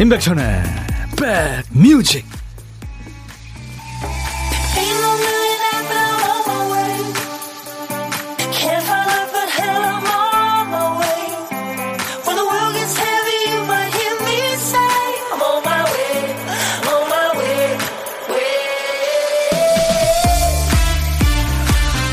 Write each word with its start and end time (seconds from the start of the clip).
임백천의 0.00 0.62
백뮤직 1.74 2.24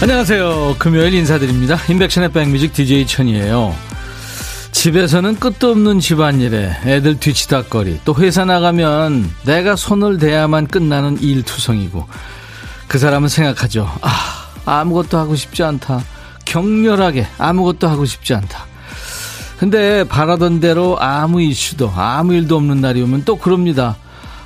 안녕하세요. 0.02 0.76
금요일 0.78 1.14
인사드립니다. 1.14 1.78
임백천의 1.90 2.34
백뮤직 2.34 2.74
DJ 2.74 3.08
천이에요. 3.08 3.87
집에서는 4.78 5.38
끝도 5.40 5.72
없는 5.72 6.00
집안일에 6.00 6.72
애들 6.86 7.20
뒤치다거리 7.20 8.02
또 8.06 8.14
회사 8.14 8.46
나가면 8.46 9.28
내가 9.44 9.76
손을 9.76 10.20
대야만 10.20 10.68
끝나는 10.68 11.20
일투성이고 11.20 12.08
그 12.88 13.00
사람은 13.00 13.28
생각하죠. 13.28 13.92
아 14.02 14.52
아무것도 14.66 15.18
하고 15.18 15.36
싶지 15.36 15.64
않다. 15.64 16.04
격렬하게 16.46 17.26
아무것도 17.40 17.88
하고 17.88 18.06
싶지 18.06 18.36
않다. 18.36 18.68
근데 19.58 20.04
바라던 20.04 20.60
대로 20.60 20.96
아무 21.00 21.42
이슈도 21.42 21.92
아무 21.96 22.36
일도 22.36 22.56
없는 22.56 22.80
날이 22.80 23.02
오면 23.02 23.24
또 23.26 23.36
그럽니다. 23.36 23.96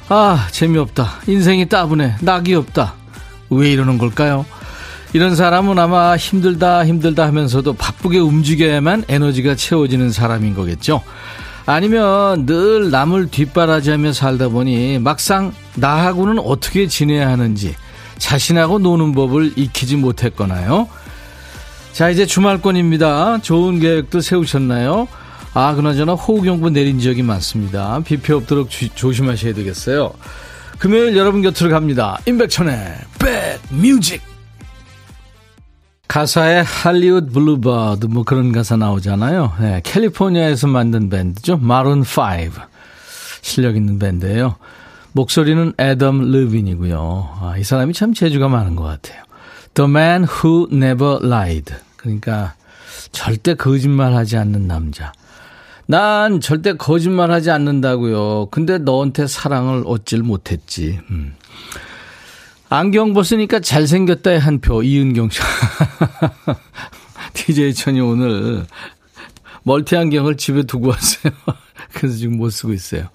아 0.07 0.47
재미없다. 0.51 1.09
인생이 1.27 1.67
따분해. 1.67 2.15
낙이 2.21 2.55
없다. 2.55 2.93
왜 3.49 3.69
이러는 3.69 3.97
걸까요? 3.97 4.45
이런 5.13 5.35
사람은 5.35 5.77
아마 5.77 6.15
힘들다 6.15 6.85
힘들다 6.85 7.25
하면서도 7.27 7.73
바쁘게 7.73 8.19
움직여야만 8.19 9.05
에너지가 9.09 9.55
채워지는 9.55 10.11
사람인 10.11 10.53
거겠죠. 10.53 11.01
아니면 11.65 12.45
늘 12.45 12.89
남을 12.91 13.29
뒷바라지하며 13.29 14.13
살다 14.13 14.49
보니 14.49 14.99
막상 14.99 15.53
나하고는 15.75 16.39
어떻게 16.39 16.87
지내야 16.87 17.29
하는지 17.29 17.75
자신하고 18.17 18.79
노는 18.79 19.13
법을 19.13 19.53
익히지 19.57 19.97
못했거나요. 19.97 20.87
자 21.91 22.09
이제 22.09 22.25
주말권입니다. 22.25 23.39
좋은 23.41 23.79
계획도 23.79 24.21
세우셨나요? 24.21 25.07
아 25.53 25.75
그나저나 25.75 26.13
호우경보 26.13 26.69
내린 26.69 26.99
지역이 26.99 27.21
많습니다. 27.23 27.99
비 28.05 28.12
피해 28.12 28.31
없도록 28.31 28.69
주, 28.69 28.87
조심하셔야 28.89 29.53
되겠어요. 29.53 30.13
금요일 30.79 31.17
여러분 31.17 31.41
곁으로 31.41 31.69
갑니다. 31.69 32.17
임백천의 32.25 32.95
백 33.19 33.59
뮤직 33.69 34.30
가사에 36.11 36.59
할리우드 36.59 37.31
블루버드 37.31 38.07
뭐 38.07 38.23
그런 38.23 38.51
가사 38.51 38.75
나오잖아요. 38.75 39.53
네, 39.61 39.81
캘리포니아에서 39.85 40.67
만든 40.67 41.09
밴드죠. 41.09 41.55
마룬 41.55 42.01
5. 42.01 42.03
실력 43.41 43.77
있는 43.77 43.97
밴드예요. 43.97 44.57
목소리는 45.13 45.71
애덤 45.79 46.29
르빈이고요. 46.29 47.37
아, 47.39 47.55
이 47.57 47.63
사람이 47.63 47.93
참 47.93 48.13
재주가 48.13 48.49
많은 48.49 48.75
것 48.75 48.83
같아요. 48.83 49.23
The 49.73 49.89
Man 49.89 50.25
Who 50.25 50.67
Never 50.69 51.25
Lied. 51.25 51.73
그러니까 51.95 52.55
절대 53.13 53.53
거짓말하지 53.53 54.35
않는 54.35 54.67
남자. 54.67 55.13
난 55.85 56.41
절대 56.41 56.73
거짓말하지 56.73 57.51
않는다고요. 57.51 58.49
근데 58.51 58.79
너한테 58.79 59.27
사랑을 59.27 59.83
얻질 59.85 60.23
못했지. 60.23 60.99
음. 61.09 61.35
안경 62.73 63.13
벗으니까 63.13 63.59
잘생겼다의 63.59 64.39
한 64.39 64.61
표, 64.61 64.81
이은경 64.81 65.29
씨. 65.29 65.41
DJ 67.35 67.73
천이 67.73 67.99
오늘 67.99 68.65
멀티 69.63 69.97
안경을 69.97 70.37
집에 70.37 70.63
두고 70.63 70.87
왔어요. 70.87 71.33
그래서 71.93 72.15
지금 72.15 72.37
못 72.37 72.49
쓰고 72.49 72.71
있어요. 72.71 73.09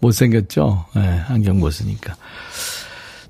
못생겼죠? 0.00 0.86
네, 0.96 1.22
안경 1.28 1.60
벗으니까. 1.60 2.16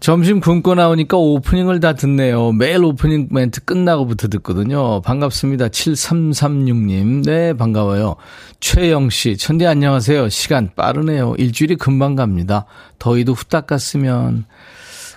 점심 0.00 0.40
굶고 0.40 0.76
나오니까 0.76 1.18
오프닝을 1.18 1.80
다 1.80 1.92
듣네요. 1.92 2.52
매일 2.52 2.82
오프닝 2.82 3.28
멘트 3.30 3.66
끝나고부터 3.66 4.28
듣거든요. 4.28 5.02
반갑습니다. 5.02 5.68
7336님. 5.68 7.26
네, 7.26 7.52
반가워요. 7.52 8.16
최영 8.60 9.10
씨. 9.10 9.36
천디 9.36 9.66
안녕하세요. 9.66 10.30
시간 10.30 10.70
빠르네요. 10.74 11.34
일주일이 11.36 11.76
금방 11.76 12.16
갑니다. 12.16 12.64
더위도 12.98 13.34
후딱 13.34 13.66
갔으면. 13.66 14.46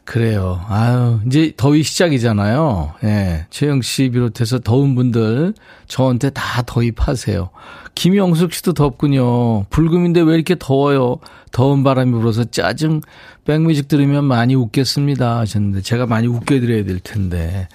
그래요. 0.06 0.64
아유, 0.68 1.20
이제 1.26 1.52
더위 1.58 1.82
시작이잖아요. 1.82 2.94
예. 3.04 3.48
최영 3.50 3.82
씨 3.82 4.10
비롯해서 4.10 4.60
더운 4.60 4.94
분들 4.94 5.56
저한테 5.88 6.30
다 6.30 6.62
더위 6.62 6.92
파세요. 6.92 7.50
김영숙 7.96 8.54
씨도 8.54 8.74
덥군요. 8.74 9.66
불금인데 9.66 10.22
왜 10.22 10.36
이렇게 10.36 10.56
더워요? 10.58 11.18
더운 11.52 11.84
바람이 11.84 12.12
불어서 12.12 12.44
짜증, 12.44 13.02
백뮤직 13.46 13.88
들으면 13.88 14.26
많이 14.26 14.54
웃겠습니다. 14.54 15.40
하셨는데 15.40 15.82
제가 15.82 16.06
많이 16.06 16.28
웃겨드려야 16.28 16.84
될 16.84 17.00
텐데. 17.00 17.68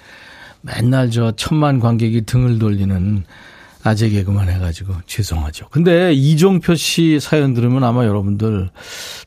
맨날 0.61 1.09
저 1.09 1.31
천만 1.35 1.79
관객이 1.79 2.21
등을 2.21 2.59
돌리는 2.59 3.23
아재 3.83 4.09
개그만 4.09 4.47
해가지고 4.47 4.93
죄송하죠. 5.05 5.67
근데 5.69 6.13
이종표 6.13 6.75
씨 6.75 7.19
사연 7.19 7.53
들으면 7.53 7.83
아마 7.83 8.05
여러분들 8.05 8.69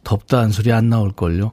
덥다는 0.04 0.50
소리 0.50 0.72
안 0.72 0.88
나올걸요. 0.88 1.52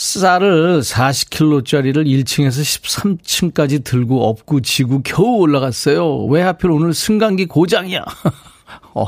쌀을 0.00 0.80
40kg짜리를 0.80 2.06
1층에서 2.06 2.62
13층까지 2.62 3.84
들고 3.84 4.26
업고 4.26 4.62
지고 4.62 5.02
겨우 5.02 5.40
올라갔어요. 5.40 6.24
왜 6.24 6.40
하필 6.40 6.70
오늘 6.70 6.94
승강기 6.94 7.44
고장이야? 7.46 8.02
어, 8.94 9.06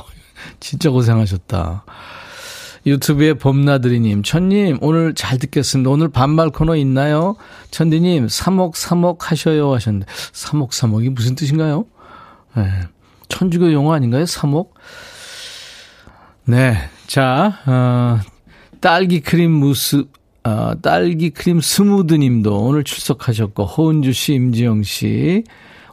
진짜 0.60 0.90
고생하셨다. 0.90 1.84
유튜브에 2.84 3.34
봄나들이님, 3.34 4.22
천님, 4.22 4.80
오늘 4.82 5.14
잘 5.14 5.38
듣겠습니다. 5.38 5.88
오늘 5.88 6.10
반말 6.10 6.50
코너 6.50 6.76
있나요? 6.76 7.36
천디님, 7.70 8.26
3억, 8.26 8.74
3억 8.74 9.20
하셔요 9.20 9.72
하셨는데, 9.72 10.06
3억, 10.06 10.72
3억이 10.72 11.08
무슨 11.08 11.34
뜻인가요? 11.36 11.86
네. 12.54 12.64
천주교 13.28 13.72
용어 13.72 13.94
아닌가요? 13.94 14.24
3억? 14.24 14.68
네. 16.44 16.76
자, 17.06 17.60
어, 17.64 18.20
딸기 18.80 19.20
크림 19.20 19.52
무스, 19.52 20.04
어, 20.44 20.72
딸기 20.82 21.30
크림 21.30 21.60
스무드 21.60 22.14
님도 22.14 22.64
오늘 22.64 22.84
출석하셨고, 22.84 23.64
호은주 23.64 24.12
씨, 24.12 24.34
임지영 24.34 24.82
씨, 24.82 25.44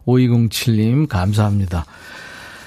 5207님, 0.05 1.07
감사합니다. 1.07 1.85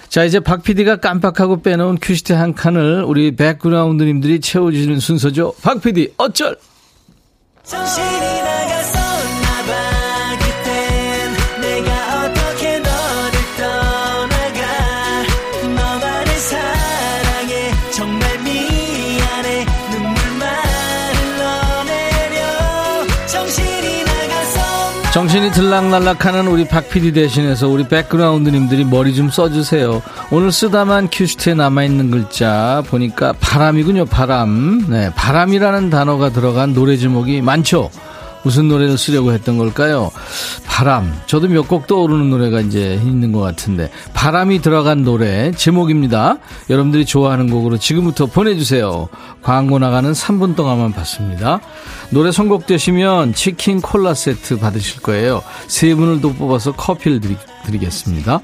자, 0.09 0.25
이제 0.25 0.41
박 0.41 0.62
PD가 0.62 0.97
깜빡하고 0.97 1.62
빼놓은 1.62 1.98
큐시트 2.00 2.34
한 2.34 2.54
칸을 2.54 3.03
우리 3.04 3.34
백그라운드님들이 3.34 4.41
채워주시는 4.41 5.00
순서죠. 5.00 5.54
박 5.62 5.81
PD, 5.81 6.12
어쩔! 6.19 6.56
정신이 7.65 8.42
들락날락하는 25.50 26.47
우리 26.47 26.67
박 26.67 26.89
PD 26.89 27.12
대신해서 27.12 27.69
우리 27.69 27.87
백그라운드님들이 27.87 28.87
머리 28.87 29.15
좀 29.15 29.28
써주세요. 29.28 30.00
오늘 30.31 30.50
쓰다만 30.50 31.11
큐시트에 31.12 31.53
남아있는 31.53 32.11
글자 32.11 32.82
보니까 32.87 33.35
바람이군요, 33.38 34.06
바람. 34.06 34.87
네, 34.88 35.12
바람이라는 35.14 35.91
단어가 35.91 36.31
들어간 36.31 36.73
노래 36.73 36.97
제목이 36.97 37.43
많죠? 37.43 37.91
무슨 38.44 38.69
노래를 38.69 38.99
쓰려고 38.99 39.33
했던 39.33 39.59
걸까요? 39.59 40.11
바람. 40.67 41.15
저도 41.27 41.49
몇 41.49 41.69
곡 41.69 41.87
떠오르는 41.87 42.31
노래가 42.31 42.61
이제 42.61 43.00
있는 43.03 43.33
것 43.33 43.41
같은데. 43.41 43.91
바람이 44.15 44.61
들어간 44.61 45.05
노래 45.05 45.53
제목입니다. 45.53 46.39
여러분들이 46.69 47.05
좋아하는 47.05 47.50
곡으로 47.50 47.79
지금부터 47.79 48.27
보내주세요. 48.27 49.09
광고 49.43 49.79
나가는 49.79 50.11
3분 50.12 50.56
동안만 50.56 50.93
받습니다. 50.93 51.61
노래 52.11 52.33
선곡되시면 52.33 53.35
치킨 53.35 53.81
콜라 53.81 54.15
세트 54.15 54.59
받으실 54.59 55.00
거예요. 55.03 55.43
세 55.69 55.95
분을 55.95 56.21
또 56.21 56.33
뽑아서 56.33 56.73
커피를 56.73 57.21
드리, 57.21 57.37
드리겠습니다. 57.65 58.41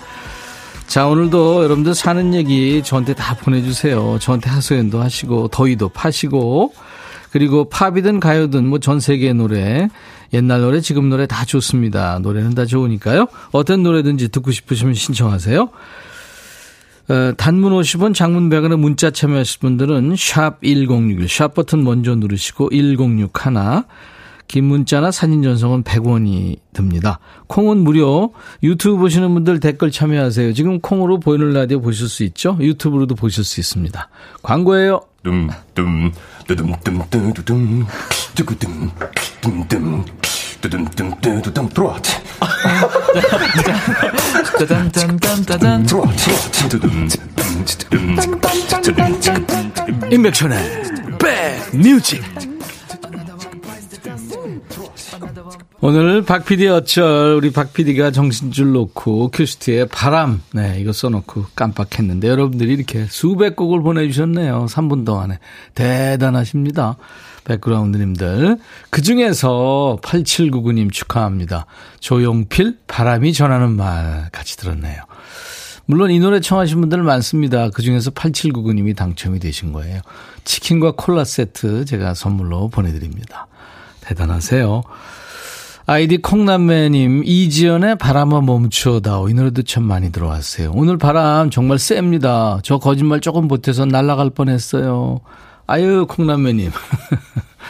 자, 0.86 1.06
오늘도 1.06 1.64
여러분들 1.64 1.94
사는 1.94 2.32
얘기 2.34 2.82
저한테 2.82 3.12
다 3.14 3.34
보내주세요. 3.34 4.18
저한테 4.20 4.48
하소연도 4.48 5.02
하시고, 5.02 5.48
더위도 5.48 5.90
파시고, 5.90 6.72
그리고 7.32 7.68
팝이든 7.68 8.20
가요든 8.20 8.66
뭐 8.66 8.78
전 8.78 9.00
세계 9.00 9.32
노래, 9.32 9.88
옛날 10.32 10.60
노래, 10.60 10.80
지금 10.80 11.08
노래 11.08 11.26
다 11.26 11.44
좋습니다. 11.44 12.18
노래는 12.20 12.54
다 12.54 12.64
좋으니까요. 12.64 13.26
어떤 13.52 13.82
노래든지 13.82 14.28
듣고 14.28 14.50
싶으시면 14.50 14.94
신청하세요. 14.94 15.68
어, 17.10 17.32
단문 17.38 17.72
50원, 17.72 18.14
장문 18.14 18.50
100원의 18.50 18.76
문자 18.78 19.10
참여하실 19.10 19.60
분들은 19.60 20.14
샵 20.16 20.60
1061, 20.62 21.26
샵 21.28 21.54
버튼 21.54 21.82
먼저 21.82 22.14
누르시고 22.14 22.68
1061, 22.70 23.84
긴 24.46 24.64
문자나 24.64 25.10
사진 25.10 25.42
전송은 25.42 25.82
100원이 25.84 26.56
듭니다. 26.72 27.18
콩은 27.48 27.78
무료. 27.78 28.32
유튜브 28.62 28.96
보시는 28.96 29.32
분들 29.34 29.60
댓글 29.60 29.90
참여하세요. 29.90 30.54
지금 30.54 30.80
콩으로 30.80 31.20
보이는 31.20 31.52
라디오 31.52 31.80
보실 31.82 32.08
수 32.08 32.24
있죠? 32.24 32.56
유튜브로도 32.60 33.14
보실 33.14 33.44
수 33.44 33.60
있습니다. 33.60 34.08
광고예요. 34.42 35.00
둠 35.24 35.50
둠 35.74 36.12
뚜둠 36.48 36.72
뚜두둠 37.10 37.86
뚜구둠 38.34 38.90
둠둠 39.42 40.04
뚜둠 40.62 40.86
뚜두둠 41.20 41.68
들어와. 41.68 42.00
임백천의 50.10 50.82
백뮤직 51.18 52.24
오늘 55.80 56.22
박 56.22 56.44
PD 56.44 56.66
어쩔 56.66 57.36
우리 57.36 57.52
박 57.52 57.72
PD가 57.72 58.10
정신줄 58.10 58.72
놓고 58.72 59.30
큐시트에 59.30 59.84
바람 59.84 60.42
네 60.52 60.78
이거 60.80 60.92
써놓고 60.92 61.46
깜빡했는데 61.54 62.26
여러분들이 62.26 62.72
이렇게 62.72 63.06
수백 63.08 63.54
곡을 63.54 63.82
보내주셨네요 63.82 64.66
3분 64.66 65.06
동안에 65.06 65.38
대단하십니다 65.76 66.96
백그라운드님들 67.44 68.58
그 68.90 69.02
중에서 69.02 70.00
8799님 70.02 70.92
축하합니다 70.92 71.66
조용필 72.00 72.78
바람이 72.88 73.32
전하는 73.32 73.70
말 73.70 74.30
같이 74.32 74.56
들었네요 74.56 75.00
물론 75.90 76.10
이 76.10 76.18
노래 76.18 76.38
청하신 76.38 76.82
분들 76.82 77.02
많습니다. 77.02 77.70
그 77.70 77.80
중에서 77.80 78.10
8799님이 78.10 78.94
당첨이 78.94 79.40
되신 79.40 79.72
거예요. 79.72 80.02
치킨과 80.44 80.92
콜라 80.98 81.24
세트 81.24 81.86
제가 81.86 82.12
선물로 82.12 82.68
보내드립니다. 82.68 83.46
대단하세요. 84.02 84.82
아이디 85.90 86.18
콩남매님, 86.18 87.22
이지연의 87.24 87.96
바람아 87.96 88.42
멈춰다오. 88.42 89.30
이 89.30 89.32
노래도 89.32 89.62
참 89.62 89.84
많이 89.84 90.12
들어왔어요. 90.12 90.70
오늘 90.74 90.98
바람 90.98 91.48
정말 91.48 91.78
셉니다. 91.78 92.60
저 92.62 92.76
거짓말 92.76 93.20
조금 93.22 93.48
못해서 93.48 93.86
날아갈 93.86 94.28
뻔 94.28 94.50
했어요. 94.50 95.20
아유, 95.66 96.04
콩남매님. 96.06 96.70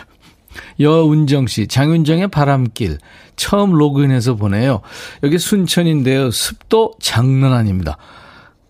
여운정 0.80 1.46
씨, 1.46 1.68
장윤정의 1.68 2.26
바람길. 2.26 2.98
처음 3.36 3.70
로그인해서 3.70 4.34
보내요. 4.34 4.80
여기 5.22 5.38
순천인데요. 5.38 6.32
습도 6.32 6.94
장난 7.00 7.52
아닙니다. 7.52 7.98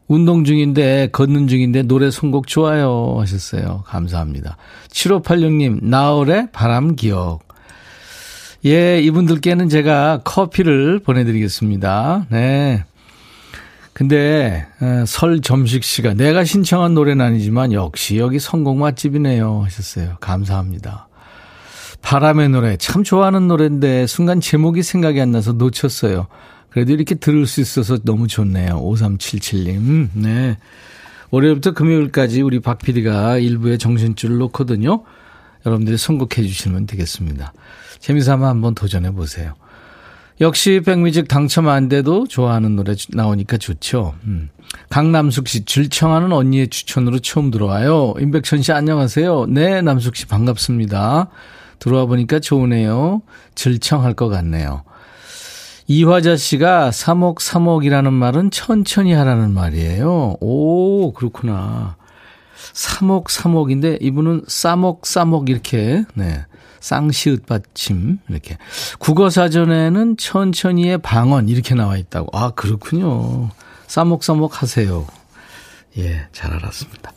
운동 0.09 0.45
중인데, 0.45 1.09
걷는 1.13 1.49
중인데, 1.49 1.85
노래 1.85 2.11
선곡 2.11 2.49
좋아요. 2.49 3.17
하셨어요. 3.19 3.83
감사합니다. 3.87 4.59
7586님, 4.91 5.85
나월의 5.85 6.49
바람 6.53 6.97
기억. 6.97 7.48
예, 8.67 9.01
이분들께는 9.01 9.69
제가 9.69 10.23
커피를 10.25 10.99
보내드리겠습니다. 10.99 12.27
네. 12.31 12.85
근데 13.93 14.67
어, 14.81 15.05
설 15.07 15.41
점식 15.41 15.85
씨가 15.85 16.15
내가 16.15 16.45
신청한 16.45 16.95
노래는 16.95 17.25
아니지만 17.25 17.73
역시 17.73 18.17
여기 18.17 18.39
성공 18.39 18.79
맛집이네요 18.81 19.63
하셨어요. 19.65 20.17
감사합니다. 20.21 21.09
바람의 22.03 22.49
노래 22.51 22.77
참 22.77 23.03
좋아하는 23.03 23.49
노래인데 23.49 24.07
순간 24.07 24.41
제목이 24.41 24.83
생각이 24.83 25.21
안 25.21 25.33
나서 25.33 25.53
놓쳤어요. 25.53 26.27
그래도 26.71 26.93
이렇게 26.93 27.15
들을 27.17 27.47
수 27.47 27.61
있어서 27.61 27.99
너무 28.05 28.29
좋네요. 28.29 28.81
5377님. 28.81 30.11
네. 30.15 30.59
월요일부터 31.31 31.73
금요일까지 31.73 32.43
우리 32.43 32.61
박 32.61 32.79
PD가 32.79 33.39
일부에 33.39 33.79
정신줄을 33.79 34.39
놓거든요. 34.39 35.03
여러분들이 35.67 35.97
선곡해 35.99 36.47
주시면 36.47 36.87
되겠습니다. 36.87 37.53
재미삼아 38.01 38.49
한번 38.49 38.75
도전해 38.75 39.11
보세요. 39.13 39.55
역시 40.41 40.81
백뮤직 40.85 41.27
당첨 41.27 41.69
안 41.69 41.89
돼도 41.89 42.29
좋아하는 42.29 42.77
노래 42.77 42.95
나오니까 43.11 43.57
좋죠. 43.57 44.15
음. 44.25 44.51
강남숙 44.89 45.49
씨, 45.49 45.65
줄청하는 45.65 46.33
언니의 46.33 46.69
추천으로 46.69 47.19
처음 47.19 47.51
들어와요. 47.51 48.15
임백천 48.21 48.63
씨 48.63 48.73
안녕하세요. 48.73 49.47
네, 49.47 49.83
남숙 49.83 50.15
씨 50.15 50.27
반갑습니다. 50.27 51.29
들어와 51.79 52.07
보니까 52.07 52.39
좋으네요. 52.39 53.23
질청할 53.55 54.15
것 54.15 54.29
같네요. 54.29 54.85
이화자 55.87 56.37
씨가 56.37 56.91
사목사목이라는 56.91 58.13
말은 58.13 58.51
천천히 58.51 59.15
하라는 59.15 59.53
말이에요. 59.55 60.37
오, 60.41 61.13
그렇구나. 61.15 61.97
사목사목인데 62.75 63.99
이분은 64.03 64.43
싸목싸목 64.47 65.49
이렇게, 65.49 66.05
네. 66.15 66.45
쌍시읒 66.81 67.47
받침 67.47 68.19
이렇게 68.29 68.57
국어 68.99 69.31
사전에는 69.31 70.17
천천히의 70.17 70.99
방언 70.99 71.49
이렇게 71.49 71.75
나와 71.75 71.97
있다고. 71.97 72.37
아 72.37 72.51
그렇군요. 72.51 73.51
싸먹싸먹 73.87 74.63
하세요. 74.63 75.07
예, 75.99 76.27
잘 76.33 76.53
알았습니다. 76.53 77.13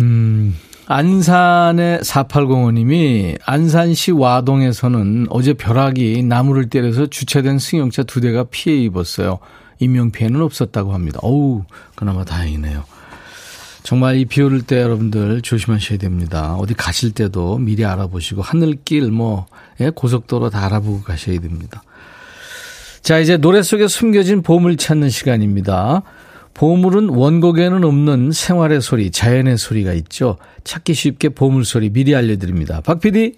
음, 0.00 0.56
안산의 0.86 2.00
4805님이 2.00 3.38
안산시 3.44 4.12
와동에서는 4.12 5.26
어제 5.30 5.54
벼락이 5.54 6.22
나무를 6.22 6.68
때려서 6.68 7.06
주차된 7.06 7.58
승용차 7.58 8.04
두 8.04 8.20
대가 8.20 8.44
피해 8.44 8.76
입었어요. 8.76 9.38
인명피해는 9.78 10.40
없었다고 10.42 10.92
합니다. 10.92 11.18
어우, 11.22 11.64
그나마 11.94 12.24
다행이네요. 12.24 12.84
정말 13.82 14.16
이 14.16 14.24
비 14.24 14.40
오를 14.42 14.62
때 14.62 14.80
여러분들 14.80 15.42
조심하셔야 15.42 15.98
됩니다. 15.98 16.54
어디 16.54 16.74
가실 16.74 17.12
때도 17.12 17.58
미리 17.58 17.84
알아보시고 17.84 18.40
하늘길 18.42 19.10
뭐 19.10 19.46
예, 19.80 19.90
고속도로 19.90 20.50
다 20.50 20.64
알아보고 20.66 21.02
가셔야 21.02 21.40
됩니다. 21.40 21.82
자, 23.02 23.18
이제 23.18 23.36
노래 23.36 23.62
속에 23.62 23.88
숨겨진 23.88 24.42
보물 24.42 24.76
찾는 24.76 25.10
시간입니다. 25.10 26.02
보물은 26.54 27.08
원곡에는 27.08 27.82
없는 27.82 28.30
생활의 28.30 28.80
소리, 28.80 29.10
자연의 29.10 29.58
소리가 29.58 29.92
있죠. 29.94 30.36
찾기 30.62 30.94
쉽게 30.94 31.30
보물 31.30 31.64
소리 31.64 31.90
미리 31.90 32.14
알려드립니다. 32.14 32.80
박 32.82 33.00
PD. 33.00 33.34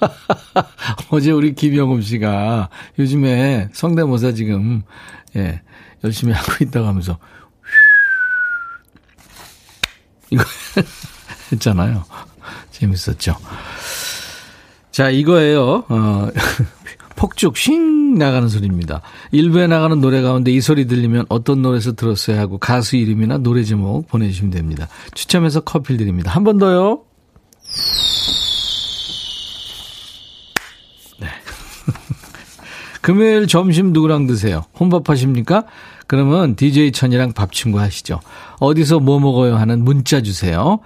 어제 1.10 1.30
우리 1.30 1.54
김영음 1.54 2.02
씨가 2.02 2.68
요즘에 2.98 3.68
성대모사 3.72 4.32
지금, 4.32 4.82
예, 5.36 5.60
열심히 6.04 6.32
하고 6.32 6.52
있다고 6.64 6.86
하면서, 6.86 7.18
이거 10.30 10.42
했잖아요. 11.52 12.04
재밌었죠. 12.70 13.36
자, 14.90 15.10
이거예요. 15.10 15.84
어, 15.88 16.28
폭죽 17.16 17.56
쉥 17.56 18.16
나가는 18.18 18.48
소리입니다. 18.48 19.02
일부에 19.32 19.66
나가는 19.66 20.00
노래 20.00 20.22
가운데 20.22 20.50
이 20.50 20.60
소리 20.60 20.86
들리면 20.86 21.26
어떤 21.28 21.62
노래에서 21.62 21.92
들었어야 21.92 22.38
하고 22.40 22.58
가수 22.58 22.96
이름이나 22.96 23.38
노래 23.38 23.64
제목 23.64 24.06
보내주시면 24.08 24.50
됩니다. 24.52 24.88
추첨해서 25.14 25.60
커피 25.60 25.96
드립니다. 25.96 26.30
한 26.30 26.44
번 26.44 26.58
더요. 26.58 27.02
금요일 33.00 33.46
점심 33.46 33.92
누구랑 33.92 34.26
드세요? 34.26 34.64
혼밥 34.78 35.08
하십니까? 35.08 35.64
그러면 36.06 36.56
DJ 36.56 36.92
천이랑 36.92 37.32
밥 37.32 37.52
친구 37.52 37.80
하시죠. 37.80 38.20
어디서 38.60 39.00
뭐 39.00 39.20
먹어요 39.20 39.56
하는 39.56 39.84
문자 39.84 40.22
주세요. 40.22 40.80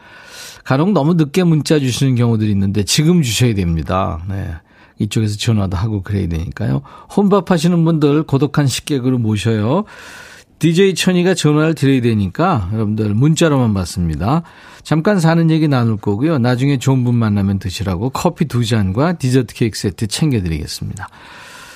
간혹 0.64 0.92
너무 0.92 1.14
늦게 1.14 1.44
문자 1.44 1.78
주시는 1.78 2.14
경우들이 2.14 2.50
있는데 2.50 2.84
지금 2.84 3.22
주셔야 3.22 3.54
됩니다. 3.54 4.20
네. 4.28 4.48
이쪽에서 4.98 5.36
전화도 5.36 5.76
하고 5.76 6.02
그래야 6.02 6.28
되니까요. 6.28 6.82
혼밥 7.16 7.50
하시는 7.50 7.84
분들 7.84 8.24
고독한 8.24 8.66
식객으로 8.66 9.18
모셔요. 9.18 9.84
DJ 10.58 10.94
천이가 10.94 11.34
전화를 11.34 11.74
드려야 11.74 12.00
되니까 12.00 12.68
여러분들 12.72 13.14
문자로만 13.14 13.74
받습니다. 13.74 14.42
잠깐 14.84 15.18
사는 15.18 15.50
얘기 15.50 15.66
나눌 15.66 15.96
거고요. 15.96 16.38
나중에 16.38 16.78
좋은 16.78 17.02
분 17.02 17.16
만나면 17.16 17.58
드시라고 17.58 18.10
커피 18.10 18.44
두 18.44 18.64
잔과 18.64 19.14
디저트 19.14 19.54
케이크 19.54 19.76
세트 19.76 20.06
챙겨드리겠습니다. 20.06 21.08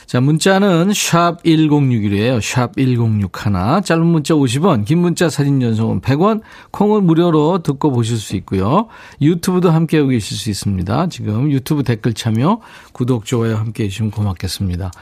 자, 0.07 0.21
문자는 0.21 0.93
샵 0.95 1.43
1061이에요. 1.43 2.41
샵 2.41 2.77
1061. 2.77 3.83
짧은 3.85 4.07
문자 4.07 4.35
50원, 4.35 4.85
긴 4.85 4.99
문자 4.99 5.29
사진 5.29 5.59
전송은 5.61 6.01
100원, 6.01 6.43
콩은 6.71 7.05
무료로 7.05 7.63
듣고 7.65 7.91
보실 7.91 8.17
수 8.17 8.37
있고요. 8.37 8.87
유튜브도 9.21 9.71
함께하고 9.71 10.11
계실 10.11 10.37
수 10.37 10.49
있습니다. 10.49 11.09
지금 11.09 11.51
유튜브 11.51 11.83
댓글 11.83 12.15
참여, 12.15 12.61
구독, 12.93 13.25
좋아요 13.25 13.57
함께 13.57 13.85
해주시면 13.85 14.13
고맙겠습니다. 14.13 14.93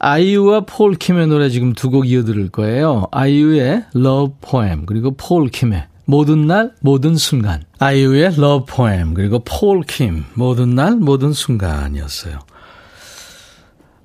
아이유와 0.00 0.62
폴 0.66 0.94
킴의 0.96 1.28
노래 1.28 1.48
지금 1.48 1.72
두 1.72 1.88
곡 1.90 2.08
이어 2.08 2.24
들을 2.24 2.48
거예요. 2.48 3.06
아이유의 3.12 3.84
Love 3.94 4.34
Poem, 4.40 4.84
그리고 4.84 5.12
폴 5.16 5.48
킴의 5.48 5.86
모든 6.06 6.48
날, 6.48 6.72
모든 6.80 7.14
순간. 7.14 7.62
아이유의 7.78 8.34
Love 8.36 8.66
Poem, 8.74 9.14
그리고 9.14 9.38
폴 9.44 9.82
킴, 9.82 10.24
모든 10.34 10.74
날, 10.74 10.96
모든 10.96 11.32
순간이었어요. 11.32 12.40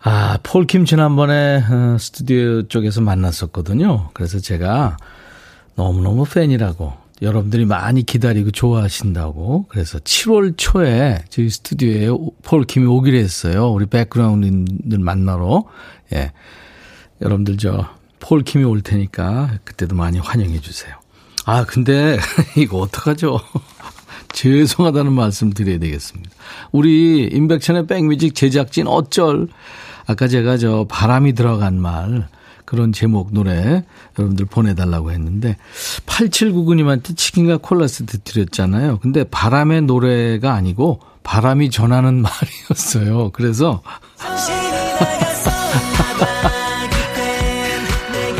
아, 0.09 0.37
폴킴 0.41 0.85
지난번에 0.85 1.57
어, 1.69 1.97
스튜디오 1.99 2.65
쪽에서 2.69 3.01
만났었거든요. 3.01 4.11
그래서 4.13 4.39
제가 4.39 4.95
너무너무 5.75 6.23
팬이라고 6.23 6.93
여러분들이 7.21 7.65
많이 7.65 8.03
기다리고 8.03 8.51
좋아하신다고. 8.51 9.65
그래서 9.67 9.99
7월 9.99 10.53
초에 10.55 11.25
저희 11.27 11.49
스튜디오에 11.49 12.17
폴킴이 12.41 12.85
오기로 12.85 13.17
했어요. 13.17 13.67
우리 13.67 13.85
백그라운드들 13.85 14.97
만나러. 14.97 15.65
예. 16.13 16.31
여러분들 17.21 17.57
저 17.57 17.89
폴킴이 18.21 18.63
올 18.63 18.79
테니까 18.79 19.59
그때도 19.65 19.93
많이 19.93 20.19
환영해 20.19 20.61
주세요. 20.61 20.95
아, 21.43 21.65
근데 21.65 22.17
이거 22.55 22.77
어떡하죠? 22.77 23.41
죄송하다는 24.31 25.11
말씀 25.11 25.51
드려야 25.51 25.79
되겠습니다. 25.79 26.31
우리 26.71 27.25
임백천의 27.25 27.87
백뮤직 27.87 28.35
제작진 28.35 28.87
어쩔. 28.87 29.49
아까 30.07 30.27
제가 30.27 30.57
저 30.57 30.85
바람이 30.89 31.33
들어간 31.33 31.79
말 31.79 32.27
그런 32.65 32.91
제목 32.91 33.33
노래 33.33 33.83
여러분들 34.17 34.45
보내달라고 34.45 35.11
했는데 35.11 35.57
8799님한테 36.05 37.15
치킨과 37.15 37.57
콜라 37.57 37.87
세트 37.87 38.19
드렸잖아요. 38.23 38.99
근데 38.99 39.23
바람의 39.23 39.83
노래가 39.83 40.53
아니고 40.53 40.99
바람이 41.23 41.69
전하는 41.69 42.23
말이었어요. 42.23 43.31
그래서 43.31 43.81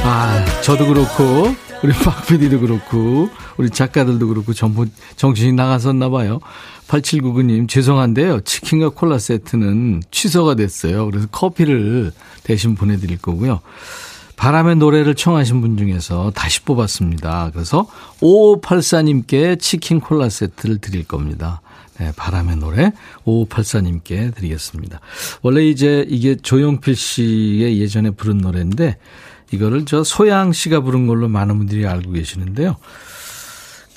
아 0.03 0.45
저도 0.61 0.87
그렇고 0.87 1.55
우리 1.83 1.93
박PD도 1.93 2.59
그렇고 2.59 3.29
우리 3.57 3.69
작가들도 3.69 4.27
그렇고 4.27 4.53
전부 4.53 4.85
정신이 5.15 5.53
나갔었나 5.53 6.09
봐요. 6.09 6.39
8799님 6.87 7.67
죄송한데요. 7.67 8.41
치킨과 8.41 8.89
콜라 8.89 9.19
세트는 9.19 10.03
취소가 10.11 10.55
됐어요. 10.55 11.05
그래서 11.05 11.27
커피를 11.31 12.11
대신 12.43 12.75
보내드릴 12.75 13.17
거고요. 13.17 13.61
바람의 14.37 14.75
노래를 14.77 15.15
청하신 15.15 15.61
분 15.61 15.77
중에서 15.77 16.31
다시 16.35 16.61
뽑았습니다. 16.61 17.51
그래서 17.53 17.87
5584님께 18.21 19.59
치킨 19.59 19.99
콜라 19.99 20.29
세트를 20.29 20.77
드릴 20.77 21.03
겁니다. 21.03 21.61
네, 21.99 22.11
바람의 22.15 22.57
노래 22.57 22.91
5584님께 23.25 24.35
드리겠습니다. 24.35 24.99
원래 25.41 25.65
이제 25.65 26.05
이게 26.07 26.35
조용필 26.35 26.95
씨의 26.95 27.79
예전에 27.79 28.11
부른 28.11 28.37
노래인데 28.37 28.97
이거를 29.51 29.85
저 29.85 30.03
소양 30.03 30.51
씨가 30.51 30.81
부른 30.81 31.07
걸로 31.07 31.27
많은 31.27 31.57
분들이 31.57 31.85
알고 31.85 32.11
계시는데요. 32.11 32.77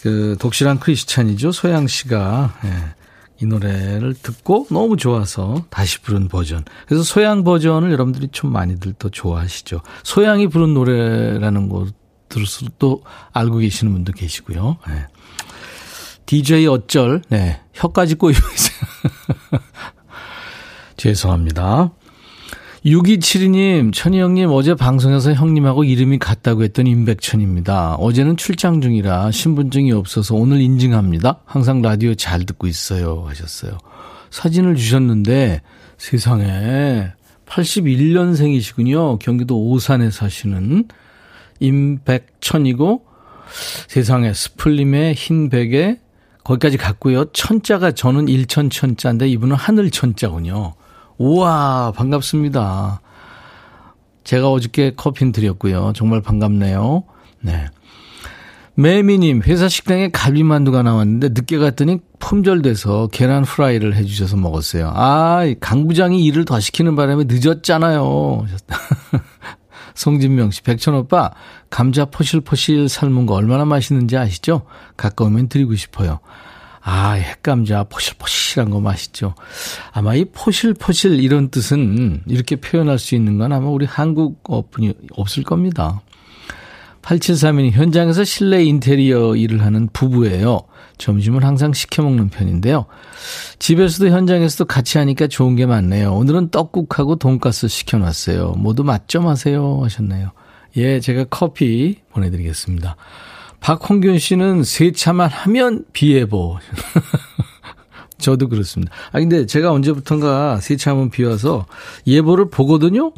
그 0.02 0.36
독실한 0.38 0.80
크리스찬이죠. 0.80 1.52
소양 1.52 1.86
씨가 1.86 2.54
예, 2.64 2.94
이 3.42 3.46
노래를 3.46 4.14
듣고 4.14 4.66
너무 4.70 4.96
좋아서 4.96 5.64
다시 5.70 6.00
부른 6.00 6.28
버전. 6.28 6.64
그래서 6.86 7.02
소양 7.02 7.44
버전을 7.44 7.90
여러분들이 7.90 8.28
좀 8.32 8.52
많이들 8.52 8.94
또 8.98 9.10
좋아하시죠. 9.10 9.80
소양이 10.02 10.46
부른 10.46 10.74
노래라는 10.74 11.68
것들을 11.68 12.46
또 12.78 13.02
알고 13.32 13.58
계시는 13.58 13.92
분도 13.92 14.12
계시고요. 14.12 14.78
네. 14.88 15.06
DJ 16.26 16.66
어쩔, 16.68 17.22
네. 17.28 17.60
혀까지 17.74 18.14
꼬이고 18.14 18.38
있어요. 18.38 19.60
죄송합니다. 20.96 21.90
6272님, 22.84 23.92
천희 23.92 24.20
형님 24.20 24.50
어제 24.50 24.74
방송에서 24.74 25.34
형님하고 25.34 25.84
이름이 25.84 26.18
같다고 26.18 26.62
했던 26.62 26.86
임백천입니다. 26.86 27.96
어제는 27.96 28.38
출장 28.38 28.80
중이라 28.80 29.32
신분증이 29.32 29.92
없어서 29.92 30.34
오늘 30.34 30.62
인증합니다. 30.62 31.40
항상 31.44 31.82
라디오 31.82 32.14
잘 32.14 32.46
듣고 32.46 32.66
있어요. 32.66 33.24
하셨어요. 33.28 33.76
사진을 34.30 34.76
주셨는데 34.76 35.60
세상에 35.98 37.08
81년생이시군요. 37.44 39.18
경기도 39.18 39.60
오산에 39.60 40.10
사시는 40.10 40.88
임백천이고 41.58 43.04
세상에 43.88 44.32
스플림의 44.32 45.14
흰 45.14 45.50
베개 45.50 45.98
거기까지 46.44 46.78
갔고요. 46.78 47.26
천자가 47.32 47.92
저는 47.92 48.28
일천천자인데 48.28 49.28
이분은 49.28 49.56
하늘천자군요. 49.56 50.76
우와, 51.20 51.92
반갑습니다. 51.94 53.02
제가 54.24 54.50
어저께 54.50 54.94
커피는 54.96 55.32
드렸고요. 55.32 55.92
정말 55.94 56.22
반갑네요. 56.22 57.04
네. 57.42 57.66
매미님, 58.74 59.42
회사 59.42 59.68
식당에 59.68 60.08
갈비만두가 60.08 60.82
나왔는데 60.82 61.28
늦게 61.28 61.58
갔더니 61.58 61.98
품절돼서 62.20 63.08
계란 63.12 63.42
프라이를 63.42 63.94
해주셔서 63.96 64.38
먹었어요. 64.38 64.92
아, 64.94 65.44
강 65.60 65.86
부장이 65.86 66.24
일을 66.24 66.46
더 66.46 66.58
시키는 66.58 66.96
바람에 66.96 67.24
늦었잖아요. 67.28 68.46
송진명 69.94 70.52
씨, 70.52 70.62
백천 70.62 70.94
오빠, 70.94 71.32
감자 71.68 72.06
포실포실 72.06 72.88
삶은 72.88 73.26
거 73.26 73.34
얼마나 73.34 73.66
맛있는지 73.66 74.16
아시죠? 74.16 74.62
가까우면 74.96 75.50
드리고 75.50 75.74
싶어요. 75.74 76.20
아, 76.82 77.12
핵감자 77.12 77.84
포실포실한 77.84 78.70
거 78.70 78.80
맛있죠. 78.80 79.34
아마 79.92 80.14
이 80.14 80.24
포실포실 80.24 81.20
이런 81.20 81.50
뜻은 81.50 82.22
이렇게 82.26 82.56
표현할 82.56 82.98
수 82.98 83.14
있는 83.14 83.38
건 83.38 83.52
아마 83.52 83.68
우리 83.68 83.84
한국 83.84 84.40
어분이 84.44 84.94
없을 85.12 85.42
겁니다. 85.42 86.00
8732님 87.02 87.72
현장에서 87.72 88.24
실내 88.24 88.62
인테리어 88.64 89.36
일을 89.36 89.62
하는 89.64 89.88
부부예요. 89.92 90.60
점심을 90.98 91.44
항상 91.44 91.72
시켜 91.72 92.02
먹는 92.02 92.28
편인데요. 92.28 92.86
집에서도 93.58 94.10
현장에서도 94.10 94.66
같이 94.66 94.98
하니까 94.98 95.26
좋은 95.26 95.56
게 95.56 95.64
많네요. 95.66 96.14
오늘은 96.14 96.50
떡국하고 96.50 97.16
돈가스 97.16 97.68
시켜 97.68 97.98
놨어요. 97.98 98.54
모두 98.58 98.84
맛점 98.84 99.26
하세요 99.26 99.80
하셨네요. 99.82 100.32
예, 100.76 101.00
제가 101.00 101.24
커피 101.30 101.96
보내 102.10 102.30
드리겠습니다. 102.30 102.96
박홍균 103.60 104.18
씨는 104.18 104.64
세차만 104.64 105.28
하면 105.30 105.84
비예보. 105.92 106.58
저도 108.18 108.48
그렇습니다. 108.48 108.92
아, 109.12 109.18
근데 109.18 109.46
제가 109.46 109.72
언제부턴가 109.72 110.60
세차하면 110.60 111.10
비 111.10 111.24
와서 111.24 111.66
예보를 112.06 112.50
보거든요? 112.50 113.12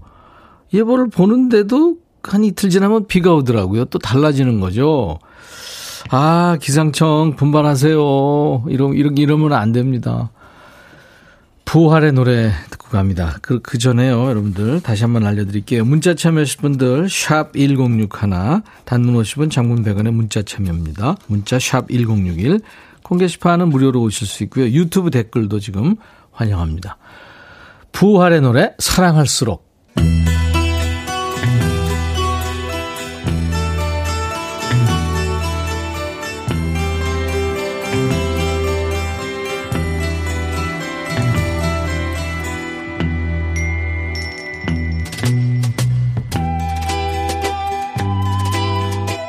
예보를 0.72 1.08
보는데도 1.10 1.96
한 2.22 2.44
이틀 2.44 2.70
지나면 2.70 3.06
비가 3.08 3.34
오더라고요. 3.34 3.86
또 3.86 3.98
달라지는 3.98 4.60
거죠. 4.60 5.18
아, 6.10 6.56
기상청 6.60 7.36
분발하세요. 7.36 8.64
이러, 8.68 8.92
이러, 8.92 9.10
이러면 9.16 9.52
안 9.52 9.72
됩니다. 9.72 10.30
부활의 11.72 12.12
노래 12.12 12.52
듣고 12.68 12.90
갑니다. 12.90 13.38
그, 13.40 13.62
그 13.62 13.78
전에요, 13.78 14.26
여러분들. 14.28 14.82
다시 14.82 15.04
한번 15.04 15.24
알려드릴게요. 15.24 15.86
문자 15.86 16.12
참여하실 16.12 16.60
분들, 16.60 17.08
샵 17.08 17.54
1061, 17.54 18.60
단문 18.84 19.14
50원, 19.14 19.50
장문 19.50 19.82
100원의 19.82 20.10
문자 20.10 20.42
참여입니다. 20.42 21.16
문자 21.28 21.58
샵 21.58 21.88
1061. 21.88 22.60
콩 23.02 23.16
게시판은 23.16 23.70
무료로 23.70 24.02
오실 24.02 24.26
수 24.26 24.42
있고요. 24.42 24.66
유튜브 24.66 25.10
댓글도 25.10 25.60
지금 25.60 25.96
환영합니다. 26.32 26.98
부활의 27.92 28.42
노래, 28.42 28.74
사랑할수록. 28.78 29.66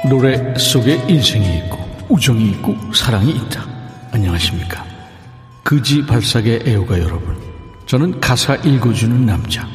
노래 0.10 0.54
속에 0.58 1.02
인생이 1.08 1.60
있고 1.60 1.78
우정이 2.10 2.50
있고 2.52 2.76
사랑이 2.94 3.32
있다. 3.32 3.66
안녕하십니까. 4.12 4.84
그지 5.64 6.06
발삭의 6.06 6.64
애호가 6.66 7.00
여러분. 7.00 7.38
저는 7.86 8.20
가사 8.20 8.56
읽어주는 8.56 9.26
남자. 9.26 9.68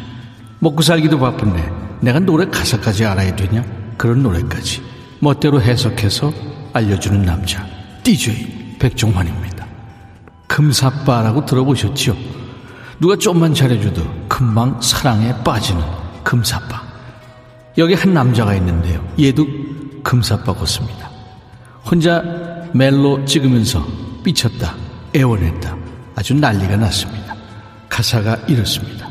먹고 0.59 0.83
살기도 0.83 1.19
바쁜데 1.19 1.71
내가 2.01 2.19
노래 2.19 2.47
가사까지 2.47 3.07
알아야 3.07 3.35
되냐? 3.37 3.65
그런 3.97 4.23
노래까지 4.23 4.83
멋대로 5.21 5.63
해석해서 5.63 6.33
알려주는 6.75 7.23
남자. 7.23 7.67
DJ 8.03 8.77
백종환입니다. 8.79 9.67
금사빠라고 10.47 11.47
들어보셨죠? 11.47 12.17
누가 13.01 13.17
좀만 13.17 13.55
잘해줘도 13.55 14.03
금방 14.29 14.81
사랑에 14.83 15.33
빠지는 15.43 15.83
금사빠. 16.23 16.83
여기 17.79 17.95
한 17.95 18.13
남자가 18.13 18.55
있는데요. 18.55 19.07
얘도 19.19 19.47
금사빠 20.03 20.53
걷습니다. 20.55 21.11
혼자 21.85 22.23
멜로 22.73 23.25
찍으면서 23.25 23.87
삐쳤다, 24.25 24.75
애원했다. 25.15 25.77
아주 26.17 26.35
난리가 26.35 26.77
났습니다. 26.77 27.35
가사가 27.89 28.37
이렇습니다. 28.49 29.09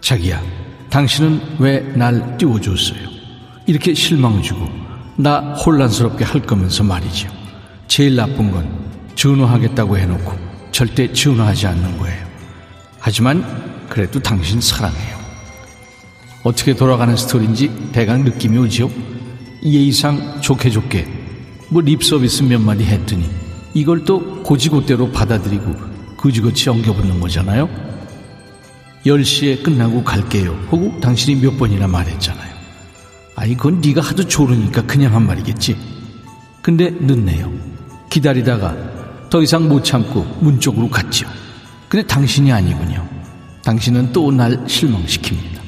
자기야, 0.00 0.42
당신은 0.88 1.56
왜 1.58 1.92
날 1.94 2.36
띄워줬어요? 2.38 3.08
이렇게 3.66 3.94
실망 3.94 4.42
주고 4.42 4.68
나 5.16 5.54
혼란스럽게 5.54 6.24
할 6.24 6.42
거면서 6.42 6.82
말이죠. 6.82 7.28
제일 7.86 8.16
나쁜 8.16 8.50
건 8.50 8.68
전화하겠다고 9.14 9.98
해놓고 9.98 10.32
절대 10.72 11.12
전화하지 11.12 11.66
않는 11.68 11.98
거예요. 11.98 12.26
하지만 12.98 13.86
그래도 13.88 14.18
당신 14.20 14.60
사랑해요. 14.60 15.18
어떻게 16.42 16.74
돌아가는 16.74 17.14
스토리인지 17.16 17.90
대강 17.92 18.24
느낌이 18.24 18.56
오죠? 18.58 18.90
예의상 19.62 20.40
좋게 20.40 20.70
좋게 20.70 21.06
뭐 21.68 21.82
립서비스 21.82 22.44
몇 22.44 22.60
마디 22.60 22.84
했더니 22.84 23.28
이걸 23.74 24.04
또 24.04 24.42
고지고대로 24.42 25.10
받아들이고 25.10 25.74
그지같이 26.16 26.68
엉겨붙는 26.70 27.20
거잖아요. 27.20 27.68
10시에 29.06 29.62
끝나고 29.62 30.04
갈게요. 30.04 30.52
하고 30.70 30.98
당신이 31.00 31.40
몇 31.40 31.56
번이나 31.56 31.86
말했잖아요. 31.86 32.50
아니 33.36 33.56
그건 33.56 33.80
네가 33.80 34.00
하도 34.00 34.24
조르니까 34.24 34.82
그냥 34.82 35.14
한 35.14 35.26
말이겠지. 35.26 35.76
근데 36.60 36.90
늦네요. 36.90 37.50
기다리다가 38.10 38.76
더 39.30 39.40
이상 39.42 39.68
못 39.68 39.82
참고 39.84 40.24
문 40.40 40.60
쪽으로 40.60 40.90
갔죠. 40.90 41.26
근데 41.88 42.06
당신이 42.06 42.52
아니군요. 42.52 43.08
당신은 43.64 44.12
또 44.12 44.30
날 44.30 44.64
실망시킵니다. 44.64 45.60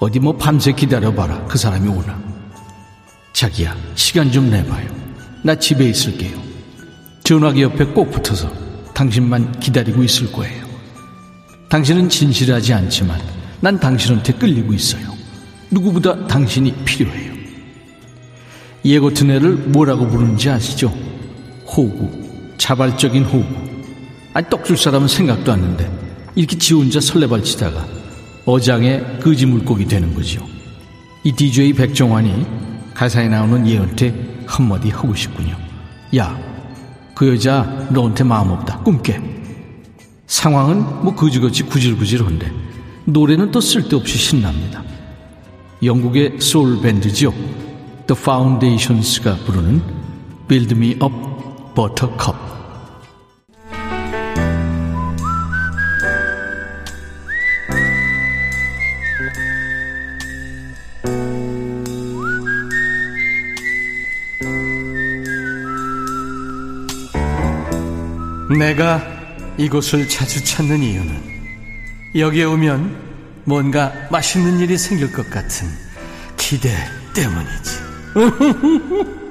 어디 0.00 0.18
뭐 0.18 0.36
밤새 0.36 0.72
기다려봐라. 0.72 1.44
그 1.46 1.56
사람이 1.56 1.88
오나. 1.88 2.23
자기야, 3.34 3.76
시간 3.96 4.30
좀 4.30 4.48
내봐요. 4.48 4.88
나 5.42 5.56
집에 5.56 5.88
있을게요. 5.88 6.40
전화기 7.24 7.62
옆에 7.62 7.84
꼭 7.86 8.10
붙어서 8.12 8.50
당신만 8.94 9.58
기다리고 9.58 10.04
있을 10.04 10.30
거예요. 10.30 10.64
당신은 11.68 12.08
진실하지 12.08 12.72
않지만 12.72 13.20
난 13.60 13.78
당신한테 13.80 14.34
끌리고 14.34 14.72
있어요. 14.72 15.12
누구보다 15.68 16.28
당신이 16.28 16.72
필요해요. 16.84 17.34
예고 18.84 19.12
트네를 19.12 19.50
뭐라고 19.50 20.06
부르는지 20.06 20.48
아시죠? 20.48 20.96
호구, 21.66 22.54
자발적인 22.56 23.24
호구. 23.24 23.44
아니 24.32 24.48
떡줄 24.48 24.76
사람은 24.76 25.08
생각도 25.08 25.52
않는데 25.52 25.90
이렇게 26.36 26.56
지 26.56 26.74
혼자 26.74 27.00
설레발치다가 27.00 27.84
어장에 28.46 29.00
거지 29.20 29.46
물고기 29.46 29.86
되는 29.86 30.14
거죠. 30.14 30.46
이 31.24 31.32
DJ 31.32 31.72
백종환이 31.72 32.46
가사에 32.94 33.28
나오는 33.28 33.66
예언한테 33.66 34.44
한마디 34.46 34.90
하고 34.90 35.14
싶군요. 35.14 35.56
야, 36.16 36.38
그 37.14 37.28
여자 37.28 37.62
너한테 37.90 38.24
마음 38.24 38.50
없다. 38.50 38.78
꿈깨. 38.80 39.20
상황은 40.26 41.04
뭐 41.04 41.14
그지같이 41.14 41.64
구질구질한데 41.64 42.50
노래는 43.04 43.50
또 43.50 43.60
쓸데없이 43.60 44.16
신납니다. 44.16 44.82
영국의 45.82 46.40
소울 46.40 46.80
밴드죠. 46.80 47.32
The 48.06 48.18
Foundations가 48.18 49.36
부르는 49.44 49.82
Build 50.48 50.74
Me 50.74 50.90
Up 51.02 51.14
Buttercup. 51.74 52.53
내가 68.64 69.02
이곳을 69.58 70.08
자주 70.08 70.42
찾는 70.42 70.82
이유는 70.82 71.22
여기에 72.16 72.44
오면 72.44 72.96
뭔가 73.44 73.92
맛있는 74.10 74.58
일이 74.58 74.78
생길 74.78 75.12
것 75.12 75.28
같은 75.28 75.68
기대 76.38 76.70
때문이지. 77.14 77.84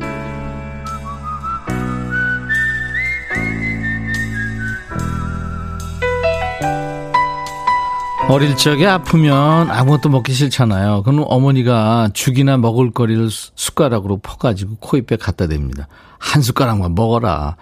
어릴 8.29 8.55
적에 8.55 8.85
아프면 8.85 9.71
아무것도 9.71 10.09
먹기 10.09 10.31
싫잖아요. 10.31 11.01
그럼 11.01 11.25
어머니가 11.27 12.11
죽이나 12.13 12.57
먹을 12.57 12.91
거리를 12.91 13.29
숟가락으로 13.31 14.17
퍼가지고 14.17 14.75
코입에 14.79 15.17
갖다 15.19 15.47
댑니다. 15.47 15.87
한 16.19 16.43
숟가락만 16.43 16.93
먹어라. 16.93 17.57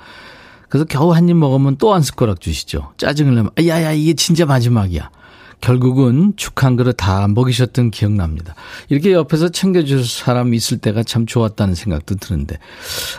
그래서 0.72 0.86
겨우 0.86 1.14
한 1.14 1.30
입 1.30 1.36
먹으면 1.36 1.76
또 1.78 1.94
한 1.94 2.02
숟가락 2.02 2.40
주시죠. 2.42 2.94
짜증을 2.98 3.36
내면, 3.36 3.52
야야, 3.68 3.92
이게 3.92 4.14
진짜 4.14 4.46
마지막이야. 4.46 5.12
결국은 5.60 6.34
죽 6.38 6.64
한 6.64 6.76
그릇 6.76 6.94
다 6.94 7.28
먹이셨던 7.28 7.92
기억납니다. 7.92 8.56
이렇게 8.90 9.12
옆에서 9.14 9.50
챙겨줄 9.50 10.06
사람 10.06 10.54
있을 10.56 10.80
때가 10.80 11.04
참 11.04 11.28
좋았다는 11.28 11.76
생각도 11.76 12.16
드는데 12.16 12.58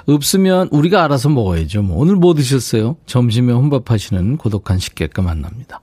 없으면 0.06 0.68
우리가 0.72 1.04
알아서 1.04 1.28
먹어야죠. 1.28 1.82
뭐 1.82 1.98
오늘 1.98 2.16
뭐 2.16 2.34
드셨어요? 2.34 2.96
점심에 3.06 3.52
혼밥하시는 3.52 4.38
고독한 4.38 4.78
식객과 4.80 5.22
만납니다. 5.22 5.80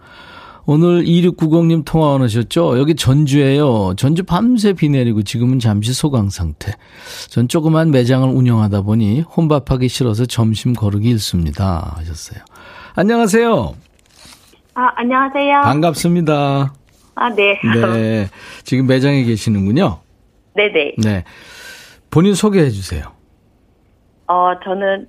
오늘 0.71 1.03
2690님 1.03 1.83
통화 1.83 2.09
원하셨죠? 2.09 2.77
여기 2.77 2.93
전주에요. 2.93 3.95
전주 3.97 4.23
밤새 4.23 4.73
비 4.73 4.87
내리고 4.87 5.23
지금은 5.23 5.57
잠시 5.57 5.93
소강 5.93 6.29
상태. 6.29 6.73
전 7.31 7.47
조그만 7.47 7.89
매장을 7.89 8.29
운영하다 8.29 8.83
보니 8.83 9.21
혼밥하기 9.21 9.87
싫어서 9.87 10.27
점심 10.27 10.73
거르기 10.73 11.09
일습니다. 11.09 11.95
하셨어요. 11.95 12.43
안녕하세요. 12.95 13.73
아, 14.75 14.91
안녕하세요. 14.93 15.61
반갑습니다. 15.61 16.71
아, 17.15 17.29
네. 17.31 17.59
네. 17.63 18.27
지금 18.63 18.85
매장에 18.85 19.23
계시는군요. 19.23 19.97
네네. 20.53 20.95
네. 21.03 21.23
본인 22.11 22.35
소개해 22.35 22.69
주세요. 22.69 23.05
어, 24.27 24.51
저는 24.63 25.07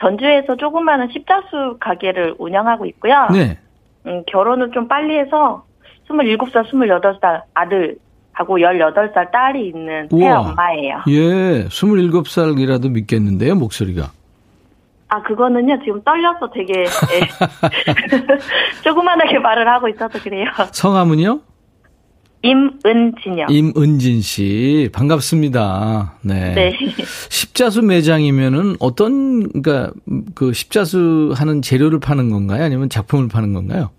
전주에서 0.00 0.56
조그마한 0.56 1.10
십자수 1.12 1.76
가게를 1.80 2.36
운영하고 2.38 2.86
있고요. 2.86 3.28
네. 3.30 3.58
음, 4.06 4.22
결혼을 4.26 4.70
좀 4.72 4.88
빨리 4.88 5.18
해서 5.18 5.64
27살, 6.08 6.64
28살 6.70 7.42
아들하고 7.54 8.58
18살 8.58 9.30
딸이 9.30 9.68
있는 9.68 10.08
새. 10.10 10.28
엄마예요. 10.28 11.02
예, 11.08 11.64
27살이라도 11.68 12.90
믿겠는데요, 12.90 13.54
목소리가. 13.54 14.10
아, 15.08 15.22
그거는요, 15.22 15.78
지금 15.84 16.02
떨려서 16.02 16.50
되게, 16.50 16.72
예. 16.80 16.86
조그만하게 18.82 19.38
말을 19.38 19.68
하고 19.68 19.88
있어서 19.88 20.18
그래요. 20.18 20.46
성함은요? 20.72 21.40
임은진이요. 22.42 23.46
임은진 23.48 24.20
씨. 24.20 24.90
반갑습니다. 24.92 26.14
네. 26.22 26.54
네. 26.54 26.72
십자수 27.30 27.82
매장이면은 27.82 28.76
어떤, 28.80 29.48
그니까, 29.52 29.92
그 30.34 30.52
십자수 30.52 31.32
하는 31.36 31.62
재료를 31.62 32.00
파는 32.00 32.30
건가요? 32.30 32.64
아니면 32.64 32.88
작품을 32.88 33.28
파는 33.28 33.52
건가요? 33.52 33.90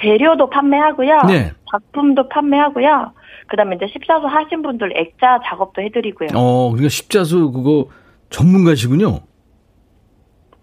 재료도 0.00 0.50
판매하고요. 0.50 1.22
네. 1.28 1.52
작품도 1.72 2.28
판매하고요. 2.28 3.12
그 3.48 3.56
다음에 3.56 3.76
이제 3.76 3.86
십자수 3.90 4.26
하신 4.26 4.60
분들 4.62 4.92
액자 4.96 5.38
작업도 5.46 5.80
해드리고요. 5.82 6.28
어, 6.34 6.70
그러니까 6.70 6.90
십자수 6.90 7.50
그거 7.50 7.86
전문가시군요. 8.28 9.20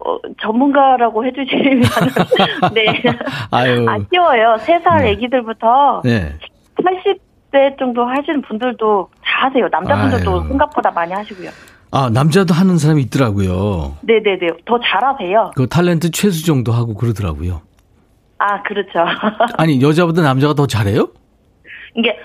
어, 0.06 0.18
전문가라고 0.40 1.24
해주시면 1.24 1.82
네. 2.74 3.02
아유. 3.50 3.86
아쉬워요. 3.88 4.56
세살 4.60 5.02
네. 5.04 5.10
애기들부터 5.12 6.02
네. 6.04 6.34
80대 6.84 7.78
정도 7.78 8.04
하시는 8.04 8.42
분들도 8.42 9.08
다 9.22 9.46
하세요. 9.46 9.68
남자분들도 9.70 10.30
아유. 10.40 10.48
생각보다 10.48 10.90
많이 10.90 11.12
하시고요. 11.12 11.50
아, 11.90 12.10
남자도 12.12 12.52
하는 12.54 12.76
사람이 12.78 13.02
있더라고요. 13.02 13.96
네네네. 14.02 14.48
더 14.64 14.78
잘하세요. 14.80 15.52
그 15.54 15.66
탤런트 15.66 16.12
최수 16.12 16.44
정도 16.44 16.72
하고 16.72 16.94
그러더라고요. 16.94 17.62
아, 18.38 18.62
그렇죠. 18.62 18.98
아니, 19.56 19.80
여자보다 19.80 20.22
남자가 20.22 20.54
더 20.54 20.66
잘해요? 20.66 21.08
이게, 21.94 22.18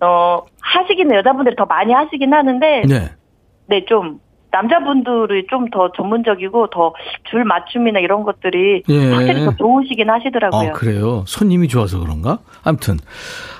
어, 0.00 0.42
하시긴, 0.60 1.12
여자분들이 1.12 1.56
더 1.56 1.64
많이 1.66 1.92
하시긴 1.92 2.32
하는데, 2.32 2.82
네. 2.88 3.10
네, 3.66 3.84
좀, 3.86 4.20
남자분들이 4.56 5.46
좀 5.50 5.66
더 5.70 5.90
전문적이고, 5.96 6.68
더 6.70 6.92
줄 7.30 7.44
맞춤이나 7.44 7.98
이런 8.00 8.22
것들이 8.22 8.82
예. 8.88 9.12
확실히 9.12 9.44
더 9.44 9.54
좋으시긴 9.56 10.08
하시더라고요. 10.08 10.70
아, 10.70 10.72
그래요? 10.72 11.24
손님이 11.26 11.68
좋아서 11.68 11.98
그런가? 11.98 12.38
아무튼. 12.62 12.98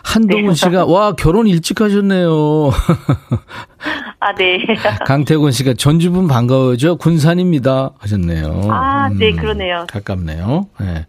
한동훈 0.04 0.48
네. 0.48 0.54
씨가, 0.54 0.86
와, 0.86 1.12
결혼 1.12 1.46
일찍 1.48 1.80
하셨네요. 1.80 2.70
아, 4.20 4.34
네. 4.34 4.58
강태곤 5.06 5.50
씨가 5.52 5.74
전주분 5.74 6.28
반가워요. 6.28 6.96
군산입니다. 6.98 7.90
하셨네요. 7.98 8.68
아, 8.70 9.08
네, 9.10 9.30
음, 9.30 9.36
그러네요. 9.36 9.86
가깝네요. 9.88 10.66
네. 10.80 11.06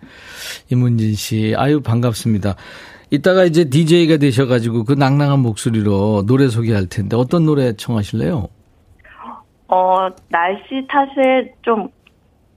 이문진 0.72 1.14
씨, 1.16 1.54
아유, 1.58 1.82
반갑습니다. 1.82 2.56
이따가 3.10 3.46
이제 3.46 3.70
DJ가 3.70 4.18
되셔가지고 4.18 4.84
그 4.84 4.94
낭낭한 4.94 5.40
목소리로 5.40 6.24
노래 6.26 6.50
소개할 6.50 6.88
텐데 6.88 7.16
어떤 7.16 7.46
노래 7.46 7.74
청하실래요? 7.74 8.50
어, 9.68 10.08
날씨 10.30 10.88
탓에 10.90 11.54
좀, 11.62 11.90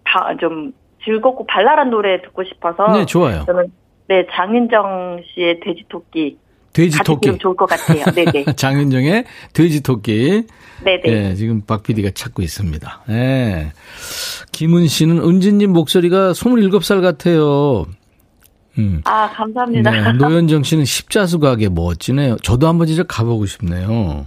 다, 0.05 0.35
좀 0.41 0.73
즐겁고 1.05 1.47
발랄한 1.47 1.91
노래 1.91 2.21
듣고 2.23 2.45
싶어서. 2.45 2.93
네, 2.93 3.05
좋아요. 3.07 3.45
저는, 3.47 3.71
네, 4.09 4.27
장윤정 4.33 5.23
씨의 5.35 5.61
돼지토끼. 5.61 6.39
돼지 6.73 6.97
같이 6.99 7.07
토끼. 7.07 7.21
들으면 7.23 7.39
좋을 7.41 7.57
것 7.57 7.67
같아요. 7.69 8.05
네네. 8.15 8.45
장윤정의 8.55 9.25
돼지 9.53 9.83
토끼. 9.83 10.45
네네. 10.85 11.03
예, 11.07 11.35
지금 11.35 11.63
박 11.63 11.83
PD가 11.83 12.11
찾고 12.15 12.43
있습니다. 12.43 13.03
예. 13.11 13.73
김은 14.53 14.87
씨는 14.87 15.19
은진님 15.19 15.73
목소리가 15.73 16.31
27살 16.33 17.03
같아요. 17.03 17.87
음. 18.79 19.01
아, 19.05 19.29
감사합니다. 19.31 19.91
네, 19.91 20.13
노현정 20.13 20.63
씨는 20.63 20.85
십자수 20.85 21.41
가게 21.41 21.69
멋지네요. 21.69 22.37
저도 22.37 22.69
한번 22.69 22.87
진짜 22.87 23.03
가보고 23.03 23.47
싶네요. 23.47 24.27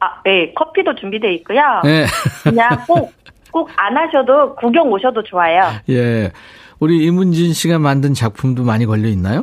아, 0.00 0.22
네, 0.24 0.52
커피도 0.54 0.94
준비되어 0.96 1.30
있고요. 1.30 1.60
네. 1.84 2.06
그냥 2.44 2.70
꼭 2.88 3.12
꼭 3.52 3.68
안 3.76 3.96
하셔도 3.96 4.54
구경 4.56 4.90
오셔도 4.92 5.22
좋아요. 5.22 5.70
예. 5.88 6.30
우리 6.78 7.04
이문진 7.04 7.52
씨가 7.52 7.78
만든 7.78 8.14
작품도 8.14 8.64
많이 8.64 8.86
걸려 8.86 9.08
있나요? 9.08 9.42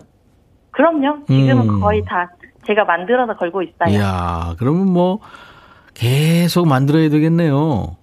그럼요. 0.71 1.25
지금은 1.27 1.69
음. 1.69 1.79
거의 1.81 2.03
다 2.05 2.29
제가 2.65 2.85
만들어서 2.85 3.35
걸고 3.35 3.61
있어요. 3.63 3.89
이야, 3.89 4.55
그러면 4.57 4.91
뭐 4.91 5.19
계속 5.93 6.67
만들어야 6.67 7.09
되겠네요. 7.09 7.95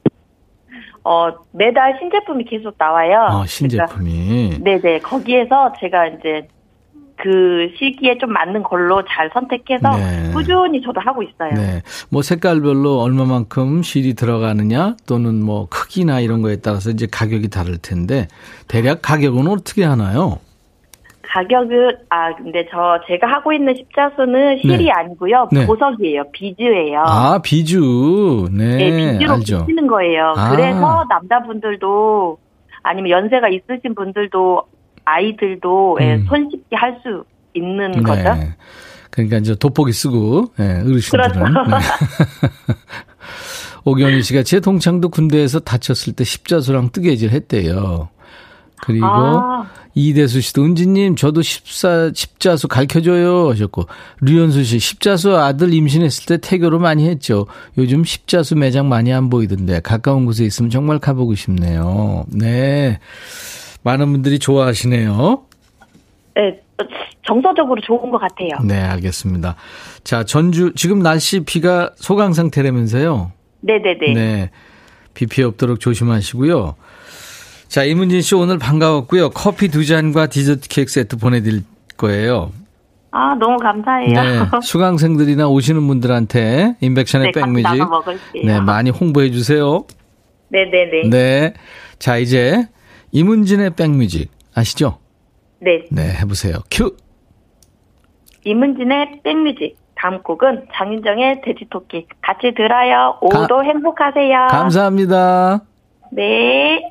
어, 1.06 1.28
매달 1.52 1.96
신제품이 2.00 2.44
계속 2.44 2.74
나와요. 2.78 3.28
어, 3.30 3.46
신제품이. 3.46 4.60
네네. 4.62 4.80
네. 4.80 4.98
거기에서 5.00 5.72
제가 5.80 6.06
이제 6.06 6.48
그 7.16 7.72
시기에 7.78 8.18
좀 8.18 8.32
맞는 8.32 8.62
걸로 8.62 9.02
잘 9.04 9.30
선택해서 9.32 9.96
네. 9.96 10.30
꾸준히 10.32 10.82
저도 10.82 11.00
하고 11.00 11.22
있어요. 11.22 11.52
네. 11.54 11.82
뭐 12.10 12.22
색깔별로 12.22 13.00
얼마만큼 13.00 13.82
실이 13.82 14.14
들어가느냐 14.14 14.96
또는 15.06 15.42
뭐 15.42 15.68
크기나 15.70 16.20
이런 16.20 16.42
거에 16.42 16.56
따라서 16.56 16.90
이제 16.90 17.06
가격이 17.10 17.50
다를 17.50 17.78
텐데 17.78 18.26
대략 18.68 19.00
가격은 19.02 19.46
어떻게 19.46 19.84
하나요? 19.84 20.38
가격은 21.22 21.96
아 22.10 22.34
근데 22.36 22.66
저 22.70 23.00
제가 23.08 23.26
하고 23.26 23.52
있는 23.52 23.74
십자수는 23.74 24.58
실이 24.58 24.84
네. 24.84 24.90
아니고요 24.90 25.48
네. 25.50 25.66
보석이에요 25.66 26.30
비즈예요. 26.32 27.02
아 27.04 27.38
비주 27.42 28.48
네, 28.52 28.76
네 28.76 29.18
비주로 29.18 29.38
비치는 29.38 29.86
거예요. 29.88 30.32
아. 30.36 30.50
그래서 30.50 31.04
남자분들도 31.08 32.38
아니면 32.84 33.10
연세가 33.10 33.48
있으신 33.48 33.94
분들도 33.94 34.62
아이들도 35.04 35.98
예, 36.00 36.14
음. 36.14 36.26
손쉽게 36.28 36.76
할 36.76 36.98
수 37.02 37.24
있는 37.54 37.92
네. 37.92 38.00
거죠. 38.02 38.36
그러니까 39.10 39.38
이제 39.38 39.54
돋보기 39.54 39.92
쓰고 39.92 40.52
예, 40.58 40.82
어르신들은. 40.84 41.32
그렇죠. 41.32 41.70
네. 41.70 41.78
오경희 43.84 44.22
씨가 44.22 44.42
제 44.42 44.60
동창도 44.60 45.10
군대에서 45.10 45.60
다쳤을 45.60 46.14
때 46.14 46.24
십자수랑 46.24 46.90
뜨개질 46.90 47.30
했대요. 47.30 48.08
그리고 48.82 49.06
아. 49.06 49.70
이대수 49.94 50.40
씨도 50.40 50.64
은지님 50.64 51.14
저도 51.14 51.42
십사 51.42 52.10
십자수 52.12 52.66
가르쳐줘요 52.66 53.50
하셨고 53.50 53.86
류현수 54.22 54.64
씨 54.64 54.80
십자수 54.80 55.36
아들 55.36 55.72
임신했을 55.72 56.26
때 56.26 56.38
태교로 56.38 56.80
많이 56.80 57.08
했죠. 57.08 57.46
요즘 57.78 58.02
십자수 58.02 58.56
매장 58.56 58.88
많이 58.88 59.12
안 59.12 59.30
보이던데 59.30 59.78
가까운 59.80 60.26
곳에 60.26 60.44
있으면 60.44 60.70
정말 60.70 60.98
가보고 60.98 61.36
싶네요. 61.36 62.24
네. 62.28 62.98
많은 63.84 64.10
분들이 64.12 64.38
좋아하시네요. 64.38 65.42
네, 66.34 66.60
정서적으로 67.26 67.80
좋은 67.82 68.10
것 68.10 68.18
같아요. 68.18 68.48
네, 68.64 68.80
알겠습니다. 68.80 69.54
자, 70.02 70.24
전주, 70.24 70.72
지금 70.74 70.98
날씨 71.00 71.40
비가 71.40 71.90
소강 71.96 72.32
상태라면서요? 72.32 73.30
네 73.60 73.78
네 73.78 73.98
네. 73.98 74.12
네. 74.14 74.50
비 75.14 75.26
피해 75.26 75.46
없도록 75.46 75.78
조심하시고요. 75.80 76.74
자, 77.68 77.84
이문진 77.84 78.20
씨 78.20 78.34
오늘 78.34 78.58
반가웠고요. 78.58 79.30
커피 79.30 79.68
두 79.68 79.84
잔과 79.86 80.26
디저트 80.26 80.68
케이크 80.68 80.90
세트 80.90 81.16
보내 81.18 81.40
드릴 81.40 81.62
거예요. 81.96 82.52
아, 83.12 83.34
너무 83.36 83.56
감사해요. 83.58 84.12
네, 84.22 84.46
수강생들이나 84.62 85.46
오시는 85.48 85.86
분들한테 85.86 86.76
인백션의 86.80 87.30
네, 87.32 87.40
백뮤직 87.40 87.84
네, 88.44 88.60
많이 88.60 88.90
홍보해 88.90 89.30
주세요. 89.30 89.84
네 90.48 90.64
네 90.64 90.90
네. 90.90 91.08
네. 91.10 91.54
자, 92.00 92.18
이제 92.18 92.66
이문진의 93.14 93.76
백뮤직 93.76 94.32
아시죠? 94.56 94.98
네. 95.60 95.84
네, 95.90 96.12
해보세요. 96.20 96.56
큐. 96.68 96.96
이문진의 98.44 99.20
백뮤직. 99.22 99.78
다음 99.94 100.20
곡은 100.22 100.66
장윤정의 100.74 101.42
돼지토끼. 101.42 102.08
같이 102.20 102.52
들어요. 102.54 103.16
오도 103.22 103.56
가, 103.56 103.62
행복하세요. 103.62 104.48
감사합니다. 104.50 105.62
네. 106.10 106.82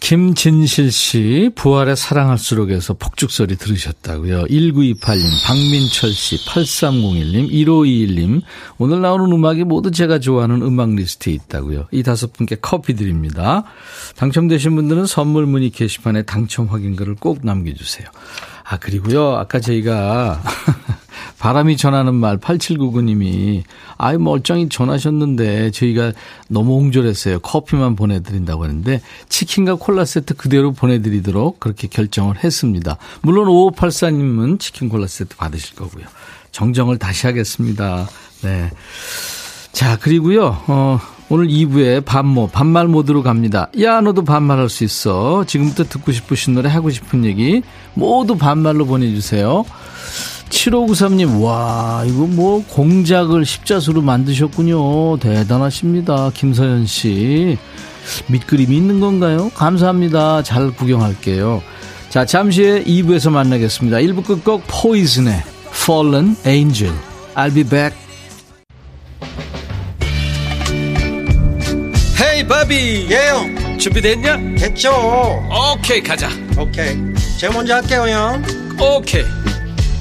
김진실 0.00 0.92
씨, 0.92 1.50
부활의 1.54 1.96
사랑할수록에서 1.96 2.94
폭죽소리 2.94 3.56
들으셨다고요. 3.56 4.44
1928님, 4.44 5.46
박민철 5.46 6.12
씨, 6.12 6.36
8301님, 6.46 7.50
1521님. 7.50 8.42
오늘 8.78 9.00
나오는 9.00 9.30
음악이 9.30 9.64
모두 9.64 9.90
제가 9.90 10.20
좋아하는 10.20 10.62
음악 10.62 10.94
리스트에 10.94 11.32
있다고요. 11.32 11.88
이 11.90 12.02
다섯 12.02 12.32
분께 12.32 12.56
커피 12.60 12.94
드립니다. 12.94 13.64
당첨되신 14.16 14.74
분들은 14.76 15.06
선물 15.06 15.46
문의 15.46 15.70
게시판에 15.70 16.22
당첨 16.22 16.66
확인글을 16.66 17.16
꼭 17.16 17.40
남겨주세요. 17.42 18.06
아, 18.64 18.78
그리고요, 18.78 19.36
아까 19.36 19.60
저희가 19.60 20.42
바람이 21.38 21.76
전하는 21.76 22.14
말 22.14 22.38
8799님이 22.38 23.62
아이 23.96 24.18
멀쩡히 24.18 24.68
전하셨는데 24.68 25.70
저희가 25.70 26.12
너무 26.48 26.78
홍졸했어요. 26.78 27.38
커피만 27.40 27.96
보내드린다고 27.96 28.64
하는데 28.64 29.00
치킨과 29.28 29.76
콜라 29.76 30.04
세트 30.04 30.34
그대로 30.34 30.72
보내드리도록 30.72 31.60
그렇게 31.60 31.88
결정을 31.88 32.42
했습니다. 32.42 32.96
물론 33.22 33.46
5584님은 33.46 34.58
치킨 34.58 34.88
콜라 34.88 35.06
세트 35.06 35.36
받으실 35.36 35.76
거고요. 35.76 36.04
정정을 36.50 36.98
다시 36.98 37.26
하겠습니다. 37.26 38.08
네. 38.42 38.70
자, 39.72 39.96
그리고요, 39.96 40.60
어, 40.66 40.98
오늘 41.28 41.46
2부에 41.46 42.04
반모, 42.04 42.48
반말 42.48 42.88
모드로 42.88 43.22
갑니다. 43.22 43.68
야, 43.80 44.00
너도 44.00 44.24
반말할 44.24 44.68
수 44.68 44.82
있어. 44.82 45.44
지금부터 45.46 45.84
듣고 45.84 46.10
싶으신 46.10 46.54
노래, 46.54 46.68
하고 46.68 46.90
싶은 46.90 47.24
얘기 47.24 47.62
모두 47.94 48.36
반말로 48.36 48.86
보내주세요. 48.86 49.64
7593님, 50.50 51.42
와, 51.42 52.04
이거 52.06 52.26
뭐 52.26 52.64
공작을 52.68 53.44
십자수로 53.44 54.02
만드셨군요. 54.02 55.18
대단하십니다. 55.18 56.30
김서연 56.34 56.86
씨. 56.86 57.58
밑그림이 58.28 58.74
있는 58.76 59.00
건가요? 59.00 59.50
감사합니다. 59.54 60.42
잘 60.42 60.70
구경할게요. 60.70 61.62
자, 62.08 62.24
잠시 62.24 62.62
후에 62.62 62.84
2부에서 62.84 63.30
만나겠습니다. 63.30 63.98
1부 63.98 64.24
끝곡 64.24 64.62
포이즌의 64.66 65.42
Fallen 65.70 66.36
Angel. 66.46 66.94
I'll 67.34 67.54
be 67.54 67.64
back. 67.64 67.96
헤이 72.20 72.46
바비 72.46 73.08
예영 73.10 73.78
준비됐냐? 73.78 74.36
됐죠 74.58 74.90
오케이 75.74 76.02
가자 76.02 76.28
오케이 76.58 76.96
제가 77.38 77.52
먼저 77.54 77.74
할게요 77.74 78.08
형 78.08 78.42
오케이 78.80 79.22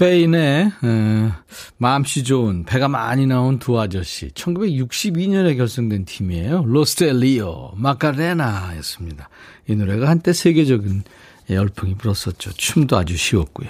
스페인의 0.00 0.72
에, 0.82 1.32
마음씨 1.76 2.24
좋은 2.24 2.64
배가 2.64 2.88
많이 2.88 3.26
나온 3.26 3.58
두 3.58 3.78
아저씨 3.78 4.28
1962년에 4.28 5.58
결성된 5.58 6.06
팀이에요. 6.06 6.64
로스 6.64 7.13
델 7.13 7.42
리오 7.42 7.72
마카레나였습니다. 7.76 9.28
이 9.68 9.76
노래가 9.76 10.08
한때 10.08 10.32
세계적인 10.32 11.02
열풍이 11.50 11.96
불었었죠. 11.96 12.52
춤도 12.54 12.96
아주 12.96 13.14
쉬웠고요. 13.14 13.68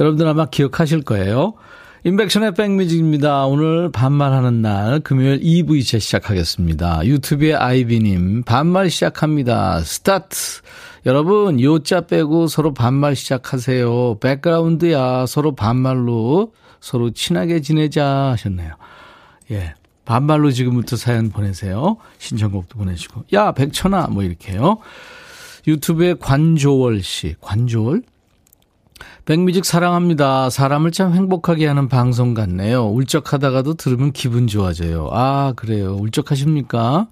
여러분들 0.00 0.28
아마 0.28 0.44
기억하실 0.44 1.02
거예요. 1.02 1.54
임백천의 2.04 2.52
백뮤직입니다. 2.52 3.46
오늘 3.46 3.90
반말하는 3.90 4.60
날 4.60 5.00
금요일 5.00 5.40
2부 5.40 5.78
이제 5.78 5.98
시작하겠습니다. 5.98 7.06
유튜브의 7.06 7.54
아이비님 7.54 8.42
반말 8.42 8.90
시작합니다. 8.90 9.80
스타트 9.80 10.60
여러분, 11.04 11.60
요자 11.60 12.02
빼고 12.02 12.46
서로 12.46 12.74
반말 12.74 13.16
시작하세요. 13.16 14.18
백그라운드야. 14.20 15.26
서로 15.26 15.54
반말로 15.54 16.52
서로 16.80 17.10
친하게 17.10 17.60
지내자 17.60 18.30
하셨네요. 18.32 18.74
예. 19.50 19.74
반말로 20.04 20.50
지금부터 20.50 20.96
사연 20.96 21.30
보내세요. 21.30 21.96
신청곡도 22.18 22.78
보내시고. 22.78 23.24
야, 23.32 23.52
백천아. 23.52 24.08
뭐 24.08 24.22
이렇게요. 24.22 24.78
유튜브에 25.66 26.14
관조월 26.14 27.02
씨. 27.02 27.36
관조월? 27.40 28.02
백뮤직 29.24 29.64
사랑합니다. 29.64 30.50
사람을 30.50 30.90
참 30.90 31.12
행복하게 31.12 31.66
하는 31.66 31.88
방송 31.88 32.34
같네요. 32.34 32.86
울적하다가도 32.86 33.74
들으면 33.74 34.12
기분 34.12 34.48
좋아져요. 34.48 35.08
아, 35.12 35.52
그래요. 35.54 35.96
울적하십니까? 36.00 37.08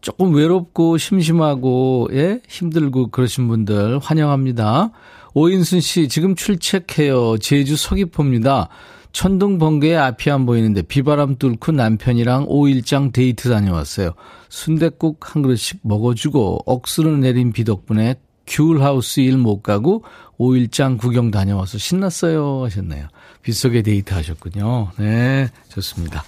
조금 0.00 0.34
외롭고 0.34 0.96
심심하고 0.98 2.08
예 2.12 2.40
힘들고 2.48 3.08
그러신 3.08 3.48
분들 3.48 3.98
환영합니다. 3.98 4.90
오인순 5.34 5.80
씨, 5.80 6.08
지금 6.08 6.34
출첵해요. 6.34 7.38
제주 7.38 7.76
서귀포입니다. 7.76 8.68
천둥 9.12 9.58
번개에 9.58 9.96
앞이 9.96 10.30
안 10.30 10.46
보이는데 10.46 10.82
비바람 10.82 11.36
뚫고 11.36 11.72
남편이랑 11.72 12.46
5일장 12.46 13.12
데이트 13.12 13.48
다녀왔어요. 13.48 14.12
순댓국 14.48 15.34
한 15.34 15.42
그릇씩 15.42 15.80
먹어주고 15.82 16.60
억수로 16.66 17.16
내린 17.16 17.52
비 17.52 17.64
덕분에 17.64 18.16
귤하우스 18.50 19.20
일 19.20 19.38
못 19.38 19.62
가고 19.62 20.04
5일장 20.38 20.98
구경 20.98 21.30
다녀와서 21.30 21.78
신났어요 21.78 22.64
하셨네요. 22.64 23.06
빗속에 23.42 23.82
데이트 23.82 24.12
하셨군요. 24.12 24.90
네, 24.98 25.48
좋습니다. 25.68 26.24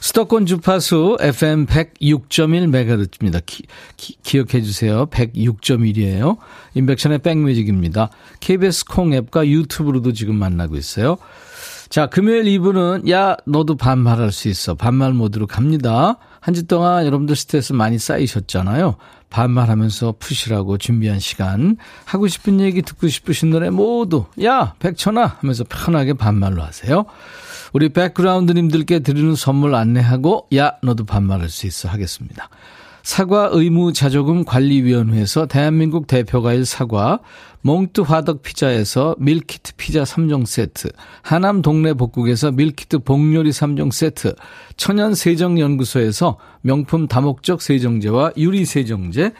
수도권 0.00 0.46
주파수 0.46 1.18
FM 1.20 1.66
106.1MHz입니다. 1.66 3.42
기, 3.44 3.64
기, 3.96 4.38
억해 4.38 4.62
주세요. 4.62 5.06
106.1이에요. 5.06 6.38
인백션의 6.74 7.18
백뮤직입니다. 7.18 8.10
KBS 8.40 8.86
콩 8.86 9.12
앱과 9.12 9.46
유튜브로도 9.46 10.12
지금 10.12 10.36
만나고 10.36 10.76
있어요. 10.76 11.18
자, 11.90 12.06
금요일 12.06 12.44
2부는 12.44 13.10
야, 13.10 13.36
너도 13.46 13.76
반말할 13.76 14.32
수 14.32 14.48
있어. 14.48 14.74
반말 14.74 15.12
모드로 15.12 15.46
갑니다. 15.46 16.16
한 16.40 16.54
주 16.54 16.66
동안 16.66 17.04
여러분들 17.04 17.36
스트레스 17.36 17.74
많이 17.74 17.98
쌓이셨잖아요. 17.98 18.96
반말하면서 19.30 20.16
푸시라고 20.18 20.76
준비한 20.78 21.18
시간. 21.18 21.76
하고 22.04 22.28
싶은 22.28 22.60
얘기 22.60 22.82
듣고 22.82 23.08
싶으신 23.08 23.50
노래 23.50 23.70
모두 23.70 24.26
야, 24.42 24.74
백천아 24.78 25.36
하면서 25.40 25.64
편하게 25.64 26.12
반말로 26.12 26.62
하세요. 26.62 27.06
우리 27.72 27.88
백그라운드님들께 27.88 28.98
드리는 29.00 29.34
선물 29.36 29.74
안내하고 29.74 30.48
야, 30.56 30.72
너도 30.82 31.04
반말할 31.04 31.48
수 31.48 31.66
있어 31.66 31.88
하겠습니다. 31.88 32.48
사과 33.02 33.48
의무 33.52 33.92
자조금 33.92 34.44
관리위원회에서 34.44 35.46
대한민국 35.46 36.06
대표과일 36.06 36.64
사과, 36.64 37.20
몽뚜 37.62 38.02
화덕 38.02 38.42
피자에서 38.42 39.16
밀키트 39.18 39.72
피자 39.76 40.02
3종 40.02 40.46
세트, 40.46 40.90
하남 41.22 41.62
동네 41.62 41.92
복국에서 41.92 42.52
밀키트 42.52 43.00
복요리 43.00 43.50
3종 43.50 43.92
세트, 43.92 44.34
천연 44.76 45.14
세정연구소에서 45.14 46.38
명품 46.62 47.06
다목적 47.06 47.62
세정제와 47.62 48.32
유리 48.36 48.64
세정제, 48.64 49.32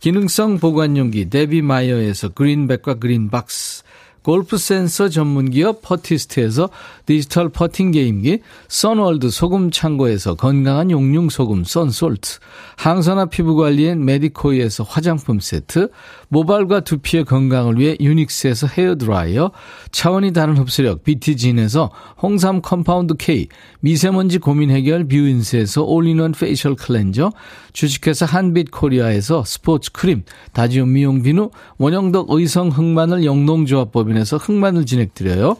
기능성 0.00 0.58
보관용기 0.58 1.30
데비마이어에서 1.30 2.30
그린백과 2.30 2.94
그린박스, 2.94 3.82
골프 4.26 4.58
센서 4.58 5.08
전문 5.08 5.50
기업 5.50 5.82
퍼티스트에서 5.82 6.68
디지털 7.06 7.48
퍼팅 7.48 7.92
게임기, 7.92 8.40
선월드 8.66 9.30
소금 9.30 9.70
창고에서 9.70 10.34
건강한 10.34 10.90
용융 10.90 11.28
소금 11.28 11.62
썬솔트, 11.62 12.40
항산화 12.74 13.26
피부 13.26 13.54
관리엔 13.54 14.04
메디코이에서 14.04 14.82
화장품 14.82 15.38
세트, 15.38 15.90
모발과 16.28 16.80
두피의 16.80 17.24
건강을 17.24 17.78
위해 17.78 17.96
유닉스에서 18.00 18.66
헤어 18.66 18.96
드라이어, 18.96 19.52
차원이 19.92 20.32
다른 20.32 20.56
흡수력 20.56 21.04
비티진에서 21.04 21.90
홍삼 22.20 22.62
compound 22.62 23.14
K, 23.16 23.48
미세먼지 23.80 24.38
고민 24.38 24.70
해결 24.70 25.06
뷰인스에서 25.06 25.82
올인원 25.82 26.32
facial 26.32 26.74
cleanser, 26.74 27.32
주식회사 27.72 28.26
한빛 28.26 28.70
코리아에서 28.70 29.44
스포츠 29.44 29.92
크림, 29.92 30.24
다지움 30.52 30.92
미용 30.92 31.22
비누, 31.22 31.50
원형덕 31.78 32.30
의성 32.30 32.68
흑마늘 32.68 33.24
영농조합법인에서 33.24 34.38
흑마늘 34.38 34.86
진행드려요. 34.86 35.56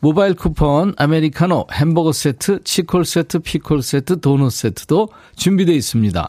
모바일 0.00 0.34
쿠폰, 0.34 0.94
아메리카노, 0.96 1.66
햄버거 1.72 2.12
세트, 2.12 2.64
치콜 2.64 3.04
세트, 3.04 3.40
피콜 3.40 3.82
세트, 3.82 4.20
도넛 4.20 4.50
세트도 4.50 5.08
준비되어 5.36 5.74
있습니다. 5.74 6.26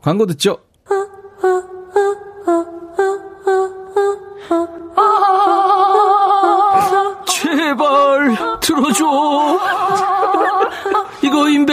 광고 0.00 0.26
듣죠? 0.26 0.58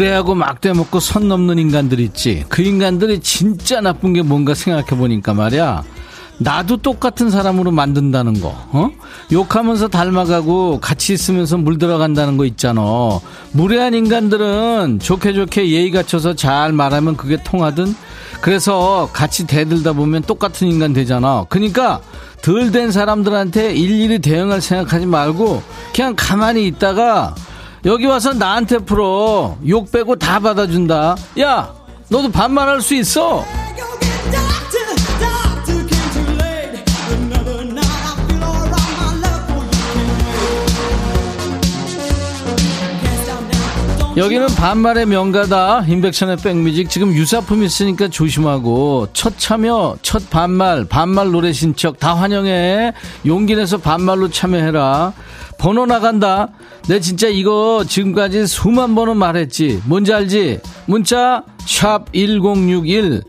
무례하고 0.00 0.34
막대 0.34 0.72
먹고 0.72 0.98
선 0.98 1.28
넘는 1.28 1.58
인간들 1.58 2.00
있지. 2.00 2.44
그 2.48 2.62
인간들이 2.62 3.20
진짜 3.20 3.82
나쁜 3.82 4.14
게 4.14 4.22
뭔가 4.22 4.54
생각해 4.54 4.98
보니까 4.98 5.34
말이야. 5.34 5.82
나도 6.38 6.78
똑같은 6.78 7.28
사람으로 7.28 7.70
만든다는 7.70 8.40
거, 8.40 8.48
어? 8.48 8.90
욕하면서 9.30 9.88
닮아가고 9.88 10.80
같이 10.80 11.12
있으면서 11.12 11.58
물들어간다는 11.58 12.38
거 12.38 12.46
있잖아. 12.46 12.80
무례한 13.52 13.92
인간들은 13.92 15.00
좋게 15.02 15.34
좋게 15.34 15.70
예의 15.70 15.90
갖춰서 15.90 16.34
잘 16.34 16.72
말하면 16.72 17.18
그게 17.18 17.36
통하든, 17.42 17.94
그래서 18.40 19.10
같이 19.12 19.46
대들다 19.46 19.92
보면 19.92 20.22
똑같은 20.22 20.66
인간 20.66 20.94
되잖아. 20.94 21.44
그러니까 21.50 22.00
덜 22.40 22.72
된 22.72 22.90
사람들한테 22.90 23.74
일일이 23.74 24.18
대응할 24.20 24.62
생각하지 24.62 25.04
말고, 25.04 25.62
그냥 25.94 26.14
가만히 26.16 26.66
있다가, 26.68 27.34
여기 27.84 28.06
와서 28.06 28.32
나한테 28.32 28.78
풀어. 28.78 29.56
욕 29.66 29.90
빼고 29.90 30.16
다 30.16 30.38
받아준다. 30.38 31.16
야, 31.40 31.72
너도 32.08 32.30
반말할 32.30 32.80
수 32.82 32.94
있어. 32.94 33.44
여기는 44.20 44.48
반말의 44.48 45.06
명가다. 45.06 45.86
인백션의 45.88 46.36
백뮤직. 46.36 46.90
지금 46.90 47.14
유사품 47.14 47.62
있으니까 47.62 48.08
조심하고. 48.08 49.08
첫 49.14 49.38
참여, 49.38 49.96
첫 50.02 50.28
반말, 50.28 50.84
반말 50.84 51.30
노래 51.30 51.54
신청 51.54 51.94
다 51.94 52.14
환영해. 52.14 52.92
용기 53.24 53.56
내서 53.56 53.78
반말로 53.78 54.28
참여해라. 54.28 55.14
번호 55.56 55.86
나간다. 55.86 56.48
내 56.86 57.00
진짜 57.00 57.28
이거 57.28 57.82
지금까지 57.88 58.46
수만 58.46 58.94
번은 58.94 59.16
말했지. 59.16 59.80
뭔지 59.86 60.12
알지? 60.12 60.60
문자 60.84 61.42
샵 61.64 62.12
1061. 62.12 63.22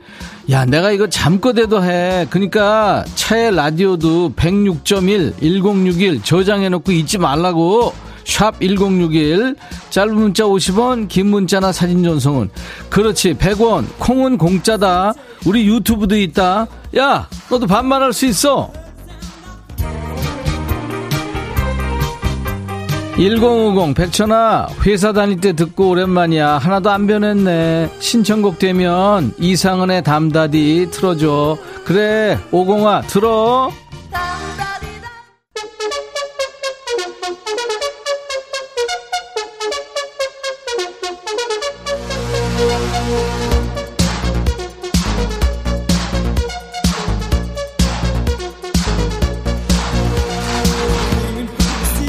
야, 0.50 0.66
내가 0.66 0.92
이거 0.92 1.08
잠꼬대도 1.08 1.86
해. 1.86 2.28
그러니까 2.30 3.06
차에 3.16 3.52
라디오도 3.52 4.34
106.1 4.36 5.40
1061 5.40 6.22
저장해 6.22 6.68
놓고 6.68 6.92
잊지 6.92 7.18
말라고. 7.18 7.94
샵 8.26 8.60
1061. 8.60 9.56
짧은 9.90 10.16
문자 10.16 10.44
50원, 10.44 11.08
긴 11.08 11.28
문자나 11.28 11.72
사진 11.72 12.04
전송은 12.04 12.50
그렇지. 12.90 13.36
100원. 13.36 13.86
콩은 14.00 14.38
공짜다. 14.38 15.14
우리 15.46 15.68
유튜브도 15.68 16.18
있다. 16.18 16.68
야, 16.98 17.28
너도 17.50 17.68
반말할 17.68 18.14
수 18.14 18.26
있어. 18.26 18.72
1050 23.18 23.94
백천아 23.94 24.68
회사 24.86 25.14
다닐 25.14 25.40
때 25.40 25.54
듣고 25.54 25.90
오랜만이야 25.90 26.58
하나도 26.58 26.90
안 26.90 27.06
변했네 27.06 27.92
신청곡 28.00 28.58
되면 28.58 29.34
이상은의 29.38 30.04
담다디 30.04 30.88
틀어줘 30.92 31.58
그래 31.84 32.40
오공아 32.52 33.02
들어 33.02 33.70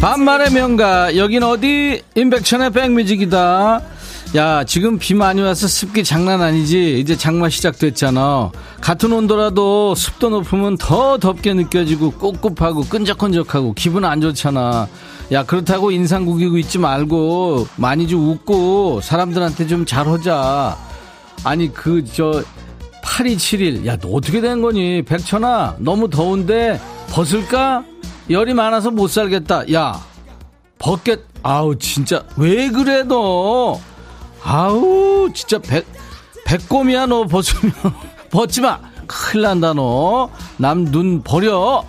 반말의 0.03 0.51
명가 0.51 1.17
여긴 1.17 1.45
어디 1.45 2.03
임백천의 2.17 2.71
백뮤직이다 2.71 3.81
야, 4.35 4.65
지금 4.65 4.99
비 4.99 5.15
많이 5.15 5.41
와서 5.41 5.69
습기 5.69 6.03
장난 6.03 6.43
아니지? 6.43 6.99
이제 6.99 7.17
장마 7.17 7.49
시작됐잖아. 7.49 8.51
같은 8.81 9.13
온도라도 9.13 9.95
습도 9.95 10.31
높으면 10.31 10.77
더 10.77 11.19
덥게 11.19 11.55
느껴지고 11.55 12.15
꿉꿉하고 12.19 12.83
끈적끈적하고 12.87 13.75
기분 13.75 14.05
안 14.05 14.21
좋잖아. 14.21 14.89
야, 15.31 15.45
그렇다고 15.45 15.93
인상 15.93 16.25
구기고 16.25 16.59
있지 16.59 16.79
말고 16.79 17.69
많이 17.77 18.09
좀 18.09 18.29
웃고 18.29 19.03
사람들한테 19.03 19.69
좀 19.69 19.87
잘하자. 19.87 20.79
아니, 21.45 21.73
그, 21.73 22.05
저, 22.07 22.43
8271. 23.03 23.87
야, 23.87 23.97
너 23.99 24.09
어떻게 24.09 24.41
된 24.41 24.63
거니? 24.63 25.03
백천아, 25.03 25.77
너무 25.79 26.11
더운데 26.11 26.81
벗을까? 27.13 27.85
열이 28.31 28.55
많아서 28.55 28.91
못 28.91 29.09
살겠다. 29.09 29.71
야, 29.73 30.01
벗겠, 30.79 31.21
아우, 31.43 31.77
진짜, 31.79 32.25
왜 32.37 32.71
그래, 32.71 33.03
너? 33.03 33.79
아우 34.45 35.29
진짜 35.33 35.57
백 35.61 35.87
백곰이야 36.45 37.07
너 37.07 37.25
벗으면 37.29 37.73
벗지 38.29 38.61
마 38.61 38.81
큰일 39.07 39.43
난다 39.43 39.73
너 39.73 40.29
남 40.59 40.85
눈 40.91 41.23
버려 41.23 41.85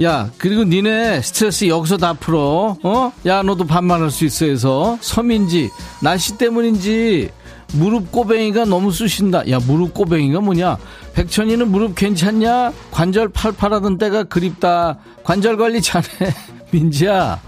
야 0.00 0.30
그리고 0.38 0.62
니네 0.62 1.20
스트레스 1.22 1.66
여기서 1.66 1.96
다 1.96 2.12
풀어 2.12 2.76
어? 2.80 3.12
야 3.26 3.42
너도 3.42 3.66
반말할 3.66 4.12
수 4.12 4.24
있어 4.24 4.44
해서 4.46 4.96
섬인지 5.00 5.68
날씨 6.00 6.38
때문인지 6.38 7.30
무릎 7.72 8.12
꼬뱅이가 8.12 8.64
너무 8.64 8.90
쑤신다. 8.92 9.48
야 9.50 9.58
무릎 9.66 9.94
꼬뱅이가 9.94 10.40
뭐냐? 10.40 10.78
백천이는 11.14 11.70
무릎 11.70 11.94
괜찮냐? 11.94 12.72
관절 12.90 13.28
팔팔하던 13.30 13.98
때가 13.98 14.24
그립다. 14.24 14.98
관절 15.24 15.56
관리 15.56 15.82
잘해. 15.82 16.06
민지야. 16.70 17.40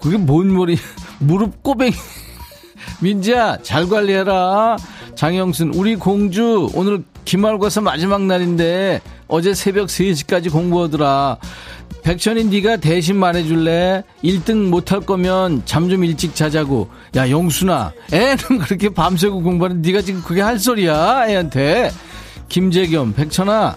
그게 0.00 0.16
뭔 0.16 0.54
머리? 0.54 0.76
무릎 1.18 1.62
꼬뱅이. 1.62 1.92
민지야, 3.00 3.58
잘 3.62 3.88
관리해라. 3.88 4.76
장영순, 5.14 5.74
우리 5.74 5.96
공주, 5.96 6.68
오늘 6.74 7.02
기말고사 7.24 7.80
마지막 7.80 8.22
날인데, 8.22 9.00
어제 9.26 9.54
새벽 9.54 9.88
3시까지 9.88 10.50
공부하더라. 10.50 11.38
백천이 12.08 12.44
네가 12.44 12.78
대신 12.78 13.16
말해줄래? 13.16 14.02
1등 14.24 14.70
못할 14.70 15.00
거면 15.00 15.60
잠 15.66 15.90
좀 15.90 16.04
일찍 16.04 16.34
자자고. 16.34 16.88
야, 17.16 17.28
영순아, 17.28 17.92
애는 18.10 18.60
그렇게 18.64 18.88
밤새고 18.88 19.42
공부하는 19.42 19.82
네가 19.82 20.00
지금 20.00 20.22
그게 20.22 20.40
할 20.40 20.58
소리야, 20.58 21.26
애한테. 21.28 21.90
김재겸, 22.48 23.12
백천아, 23.12 23.76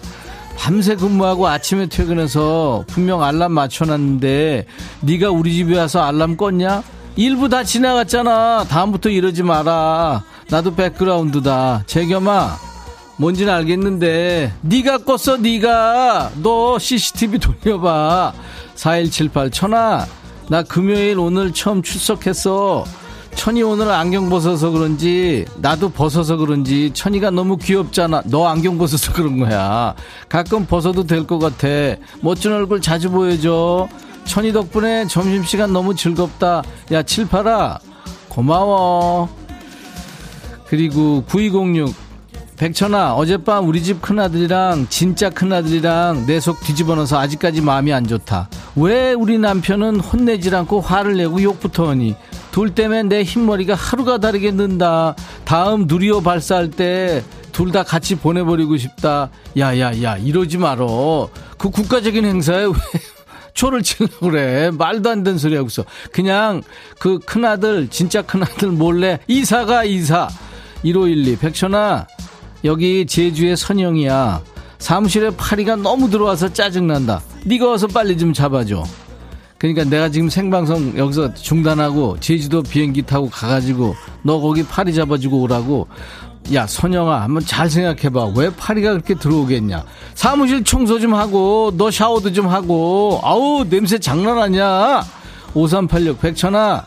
밤새 0.56 0.94
근무하고 0.96 1.46
아침에 1.46 1.86
퇴근해서 1.88 2.84
분명 2.86 3.22
알람 3.22 3.52
맞춰놨는데 3.52 4.64
네가 5.02 5.30
우리 5.30 5.52
집에 5.54 5.78
와서 5.78 6.02
알람 6.02 6.38
껐냐? 6.38 6.82
일부 7.16 7.50
다 7.50 7.62
지나갔잖아. 7.64 8.64
다음부터 8.66 9.10
이러지 9.10 9.42
마라. 9.42 10.24
나도 10.48 10.74
백그라운드다. 10.74 11.84
재겸아, 11.86 12.56
뭔지는 13.22 13.52
알겠는데 13.54 14.52
네가 14.62 14.98
껐어 14.98 15.40
네가 15.40 16.32
너 16.42 16.76
CCTV 16.76 17.38
돌려봐 17.38 18.32
4178 18.74 19.52
천아 19.52 20.06
나 20.48 20.62
금요일 20.64 21.20
오늘 21.20 21.52
처음 21.52 21.82
출석했어 21.82 22.84
천이 23.36 23.62
오늘 23.62 23.92
안경 23.92 24.28
벗어서 24.28 24.70
그런지 24.70 25.44
나도 25.58 25.90
벗어서 25.90 26.36
그런지 26.36 26.90
천이가 26.94 27.30
너무 27.30 27.58
귀엽잖아 27.58 28.22
너 28.26 28.48
안경 28.48 28.76
벗어서 28.76 29.12
그런 29.14 29.38
거야 29.38 29.94
가끔 30.28 30.66
벗어도 30.66 31.04
될 31.06 31.24
것 31.24 31.38
같아 31.38 31.68
멋진 32.22 32.50
얼굴 32.52 32.80
자주 32.80 33.08
보여줘 33.08 33.88
천이 34.24 34.52
덕분에 34.52 35.06
점심시간 35.06 35.72
너무 35.72 35.94
즐겁다. 35.96 36.62
야, 36.92 37.02
칠팔아. 37.02 37.78
고마워. 38.28 39.28
그리고 40.68 41.24
9206. 41.28 41.92
백천아, 42.66 43.14
어젯밤 43.14 43.66
우리 43.66 43.82
집 43.82 44.00
큰아들이랑 44.00 44.86
진짜 44.88 45.28
큰아들이랑 45.30 46.26
내 46.26 46.38
속 46.38 46.60
뒤집어 46.60 46.94
넣어서 46.94 47.18
아직까지 47.18 47.60
마음이 47.60 47.92
안 47.92 48.06
좋다. 48.06 48.48
왜 48.76 49.14
우리 49.14 49.36
남편은 49.36 49.98
혼내질 49.98 50.54
않고 50.54 50.80
화를 50.80 51.16
내고 51.16 51.42
욕부터 51.42 51.88
하니? 51.90 52.14
둘 52.52 52.72
때문에 52.72 53.02
내 53.02 53.24
흰머리가 53.24 53.74
하루가 53.74 54.18
다르게 54.18 54.52
는다. 54.52 55.16
다음 55.44 55.86
누리호 55.88 56.20
발사할 56.22 56.70
때 56.70 57.24
둘 57.50 57.72
다 57.72 57.82
같이 57.82 58.14
보내버리고 58.14 58.76
싶다. 58.76 59.28
야, 59.58 59.76
야, 59.80 60.00
야, 60.02 60.16
이러지 60.16 60.56
말어. 60.58 61.28
그 61.58 61.68
국가적인 61.68 62.24
행사에 62.24 62.64
왜 62.66 62.72
초를 63.54 63.82
치려고 63.82 64.30
그래. 64.30 64.70
말도 64.70 65.10
안 65.10 65.24
되는 65.24 65.36
소리 65.36 65.56
하고 65.56 65.66
있어. 65.66 65.84
그냥 66.12 66.62
그 67.00 67.18
큰아들, 67.18 67.88
진짜 67.88 68.22
큰아들 68.22 68.68
몰래 68.70 69.18
이사가 69.26 69.82
이사. 69.84 70.28
1512. 70.84 71.36
백천아, 71.38 72.06
여기 72.64 73.06
제주의 73.06 73.56
선영이야. 73.56 74.40
사무실에 74.78 75.30
파리가 75.30 75.76
너무 75.76 76.10
들어와서 76.10 76.52
짜증난다. 76.52 77.22
네가 77.44 77.66
와서 77.66 77.86
빨리 77.86 78.16
좀 78.18 78.32
잡아줘. 78.32 78.84
그러니까 79.58 79.84
내가 79.84 80.08
지금 80.08 80.28
생방송 80.28 80.98
여기서 80.98 81.34
중단하고 81.34 82.18
제주도 82.18 82.62
비행기 82.62 83.02
타고 83.02 83.30
가가지고 83.30 83.94
너 84.22 84.40
거기 84.40 84.64
파리 84.64 84.92
잡아주고 84.92 85.40
오라고 85.40 85.86
야 86.52 86.66
선영아 86.66 87.22
한번 87.22 87.44
잘 87.46 87.70
생각해봐 87.70 88.32
왜 88.34 88.50
파리가 88.50 88.90
그렇게 88.90 89.14
들어오겠냐 89.14 89.84
사무실 90.16 90.64
청소 90.64 90.98
좀 90.98 91.14
하고 91.14 91.70
너 91.76 91.92
샤워도 91.92 92.32
좀 92.32 92.48
하고 92.48 93.20
아우 93.22 93.64
냄새 93.70 94.00
장난 94.00 94.36
아니야 94.36 95.04
5386 95.54 96.20
백천아 96.20 96.84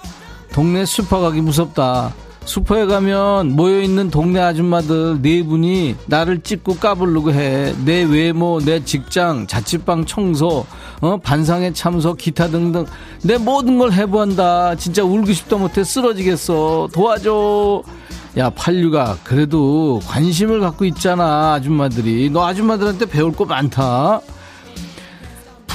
동네 0.52 0.84
슈퍼 0.84 1.22
가기 1.22 1.40
무섭다 1.40 2.14
슈퍼에 2.46 2.86
가면 2.86 3.56
모여있는 3.56 4.12
동네 4.12 4.40
아줌마들 4.40 5.22
네 5.22 5.44
분이 5.44 5.96
나를 6.06 6.42
찍고 6.42 6.76
까불르고 6.76 7.34
해. 7.34 7.74
내 7.84 8.04
외모, 8.04 8.60
내 8.60 8.84
직장, 8.84 9.48
자취방 9.48 10.06
청소, 10.06 10.66
어, 11.02 11.18
반상회 11.18 11.74
참석, 11.74 12.18
기타 12.18 12.48
등등. 12.48 12.86
내 13.24 13.38
모든 13.38 13.78
걸 13.78 13.92
해부한다. 13.92 14.76
진짜 14.76 15.04
울고 15.04 15.34
싶다 15.34 15.58
못해 15.58 15.84
쓰러지겠어. 15.84 16.90
도와줘. 16.94 17.84
야, 18.38 18.50
팔류가 18.52 19.18
그래도 19.24 20.00
관심을 20.06 20.60
갖고 20.60 20.86
있잖아, 20.86 21.54
아줌마들이. 21.54 22.30
너 22.30 22.46
아줌마들한테 22.46 23.06
배울 23.06 23.32
거 23.36 23.46
많다. 23.46 24.22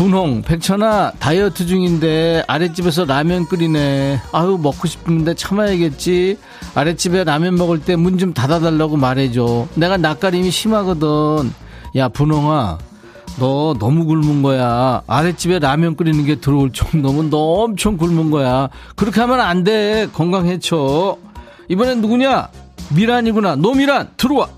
분홍, 0.04 0.40
백천아, 0.46 1.12
다이어트 1.18 1.66
중인데 1.66 2.42
아랫집에서 2.46 3.04
라면 3.04 3.44
끓이네. 3.46 4.18
아유, 4.32 4.58
먹고 4.58 4.88
싶은데 4.88 5.34
참아야겠지. 5.34 6.38
아랫집에 6.74 7.24
라면 7.24 7.56
먹을 7.56 7.80
때 7.82 7.96
문 7.96 8.16
좀 8.16 8.32
닫아달라고 8.32 8.96
말해줘. 8.96 9.66
내가 9.74 9.98
낯가림이 9.98 10.50
심하거든. 10.50 11.52
야, 11.96 12.08
분홍아, 12.08 12.78
너 13.38 13.74
너무 13.78 14.06
굶은 14.06 14.40
거야. 14.40 15.02
아랫집에 15.06 15.58
라면 15.58 15.96
끓이는 15.96 16.24
게 16.24 16.36
들어올 16.36 16.72
정도면 16.72 17.28
너 17.28 17.36
엄청 17.36 17.98
굶은 17.98 18.30
거야. 18.30 18.70
그렇게 18.96 19.20
하면 19.20 19.40
안 19.40 19.64
돼. 19.64 20.08
건강 20.14 20.46
해쳐. 20.46 21.18
이번엔 21.68 22.00
누구냐? 22.00 22.48
미란이구나. 22.88 23.56
노 23.56 23.74
미란 23.74 24.08
들어와. 24.16 24.48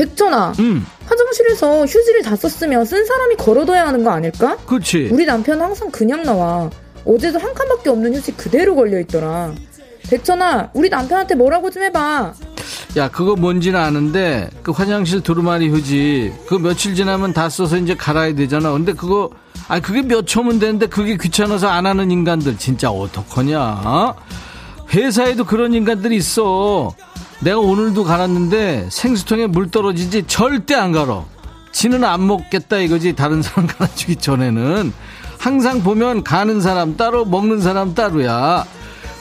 백천아. 0.00 0.54
음. 0.60 0.86
화장실에서 1.06 1.84
휴지를 1.84 2.22
다 2.22 2.34
썼으면 2.34 2.86
쓴 2.86 3.04
사람이 3.04 3.36
걸어둬야 3.36 3.86
하는 3.86 4.02
거 4.02 4.10
아닐까? 4.10 4.56
그렇지. 4.66 5.10
우리 5.12 5.26
남편은 5.26 5.60
항상 5.60 5.90
그냥 5.90 6.22
나와. 6.22 6.70
어제도 7.04 7.38
한 7.38 7.52
칸밖에 7.52 7.90
없는 7.90 8.14
휴지 8.14 8.32
그대로 8.32 8.74
걸려 8.74 8.98
있더라. 9.00 9.52
백천아, 10.08 10.70
우리 10.74 10.88
남편한테 10.88 11.34
뭐라고 11.34 11.70
좀 11.70 11.82
해봐. 11.82 12.32
야, 12.96 13.08
그거 13.10 13.36
뭔지는 13.36 13.78
아는데 13.78 14.48
그 14.62 14.72
화장실 14.72 15.20
두루마리 15.20 15.68
휴지 15.68 16.32
그 16.46 16.54
며칠 16.54 16.94
지나면 16.94 17.32
다 17.32 17.48
써서 17.48 17.76
이제 17.76 17.94
갈아야 17.94 18.34
되잖아. 18.34 18.72
근데 18.72 18.92
그거 18.92 19.30
아 19.68 19.80
그게 19.80 20.02
몇 20.02 20.26
초면 20.26 20.58
되는데 20.58 20.86
그게 20.86 21.16
귀찮아서 21.16 21.68
안 21.68 21.86
하는 21.86 22.10
인간들 22.10 22.58
진짜 22.58 22.90
어떡하냐? 22.90 23.60
어? 23.60 24.14
회사에도 24.92 25.44
그런 25.44 25.74
인간들이 25.74 26.16
있어. 26.16 26.92
내가 27.40 27.58
오늘도 27.58 28.04
갈았는데 28.04 28.88
생수통에 28.90 29.46
물 29.46 29.70
떨어지지 29.70 30.24
절대 30.26 30.74
안 30.74 30.92
갈아. 30.92 31.24
지는 31.72 32.04
안 32.04 32.26
먹겠다 32.26 32.78
이거지. 32.78 33.14
다른 33.14 33.42
사람 33.42 33.66
갈아주기 33.66 34.16
전에는. 34.16 34.92
항상 35.38 35.82
보면 35.82 36.22
가는 36.22 36.60
사람 36.60 36.96
따로 36.96 37.24
먹는 37.24 37.60
사람 37.60 37.94
따로야. 37.94 38.66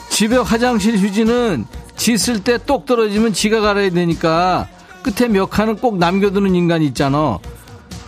집에 0.09 0.35
화장실 0.35 0.97
휴지는 0.97 1.65
지 1.95 2.13
쓸 2.17 2.43
때 2.43 2.57
똑 2.57 2.85
떨어지면 2.85 3.31
지가 3.33 3.61
갈아야 3.61 3.89
되니까 3.89 4.67
끝에 5.01 5.29
몇 5.29 5.45
칸은 5.49 5.77
꼭 5.77 5.97
남겨두는 5.97 6.55
인간이 6.55 6.85
있잖아. 6.87 7.37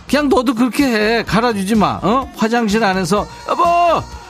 그냥 0.08 0.28
너도 0.28 0.52
그렇게 0.54 0.84
해. 0.84 1.22
갈아주지 1.22 1.74
마. 1.74 2.00
어? 2.02 2.30
화장실 2.36 2.84
안에서 2.84 3.26
여보 3.48 3.62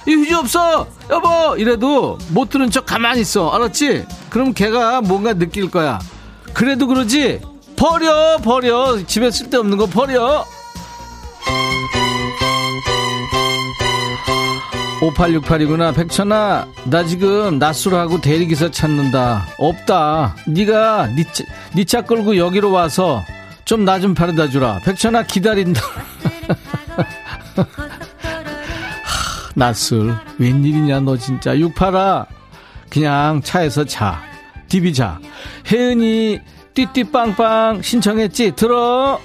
이 0.07 0.15
휴지 0.15 0.35
없어 0.35 0.87
여보 1.11 1.57
이래도 1.57 2.19
못 2.29 2.51
들은 2.51 2.71
척 2.71 2.87
가만히 2.87 3.23
있어 3.23 3.51
알았지? 3.51 4.05
그럼 4.33 4.55
걔가 4.55 5.03
뭔가 5.03 5.35
느낄 5.35 5.71
거야 5.71 5.99
그래도 6.55 6.87
그러지 6.87 7.41
버려 7.77 8.39
버려 8.39 9.05
집에 9.07 9.31
쓸데없는 9.31 9.77
거 9.77 9.85
버려 9.87 10.47
5868이구나. 15.01 15.93
백천아, 15.97 16.69
나 16.85 17.05
지금 17.05 17.59
낮술하고 17.59 18.21
대리기사 18.21 18.71
찾는다. 18.71 19.49
없다. 19.59 20.37
네가 20.47 21.09
니차 21.09 21.45
네차 21.75 22.03
끌고 22.03 22.37
여기로 22.37 22.71
와서 22.71 23.25
좀 23.65 23.85
나좀 23.85 24.15
바래다 24.15 24.49
주라. 24.49 24.79
백천아 24.85 25.25
기다린다. 25.25 25.83
낯술 29.57 30.15
웬일이냐 30.39 31.01
너 31.01 31.17
진짜 31.17 31.59
육팔아 31.59 32.27
그냥 32.93 33.41
차에서 33.43 33.87
자 33.87 34.21
디비 34.69 34.93
자 34.93 35.19
혜은이 35.73 36.41
띠띠빵빵 36.75 37.81
신청했지 37.81 38.53
들어 38.55 39.19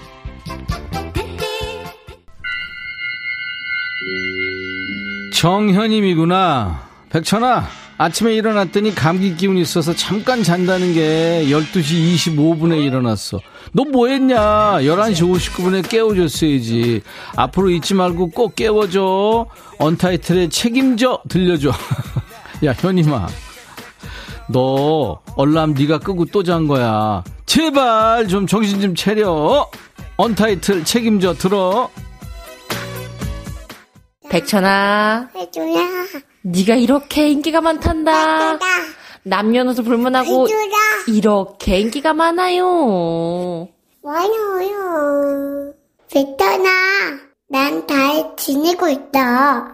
정현임이구나 5.34 6.88
백천아 7.10 7.68
아침에 7.98 8.36
일어났더니 8.36 8.96
감기 8.96 9.36
기운이 9.36 9.60
있어서 9.62 9.94
잠깐 9.94 10.44
잔다는 10.44 10.94
게 10.94 11.46
12시 11.50 12.16
25분에 12.16 12.86
일어났어. 12.86 13.40
너 13.74 13.84
뭐 13.86 14.08
했냐? 14.08 14.38
11시 14.82 15.24
59분에 15.28 15.90
깨워줬어야지. 15.90 17.02
앞으로 17.36 17.72
잊지 17.72 17.96
말고 17.96 18.30
꼭 18.30 18.56
깨워줘. 18.56 19.48
언타이틀에 19.80 20.50
책임져 20.50 21.22
들려줘. 21.28 21.72
야, 22.66 22.74
현임아. 22.74 23.28
너 24.50 25.22
얼람 25.36 25.74
네가 25.74 26.00
끄고 26.00 26.26
또 26.26 26.44
잔 26.44 26.68
거야. 26.68 27.24
제발 27.46 28.28
좀 28.28 28.48
정신 28.48 28.80
좀 28.82 28.96
차려. 28.96 29.70
언타이틀 30.18 30.84
책임져 30.86 31.34
들어. 31.36 31.90
백천아. 34.30 35.30
해줘라. 35.36 35.82
네가 36.42 36.76
이렇게 36.76 37.30
인기가 37.30 37.62
많단다. 37.62 38.54
해줘라. 38.54 38.60
남녀노소 39.24 39.84
불문하고 39.84 40.48
해줘라. 40.48 40.78
이렇게 41.08 41.80
인기가 41.80 42.14
많아요. 42.14 43.68
많아요. 44.04 45.74
베터나, 46.12 46.70
난잘 47.50 48.36
지내고 48.38 48.88
있다. 48.88 49.74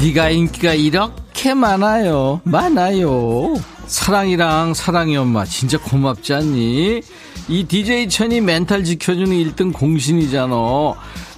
네가 0.00 0.30
인기가 0.30 0.74
이렇게 0.74 1.54
많아요. 1.54 2.40
많아요. 2.44 3.54
사랑이랑 3.86 4.74
사랑이 4.74 5.16
엄마 5.16 5.44
진짜 5.44 5.78
고맙지 5.78 6.34
않니? 6.34 7.02
이 7.48 7.64
DJ 7.64 8.08
천이 8.08 8.40
멘탈 8.40 8.84
지켜주는 8.84 9.30
1등 9.30 9.72
공신이잖아. 9.72 10.54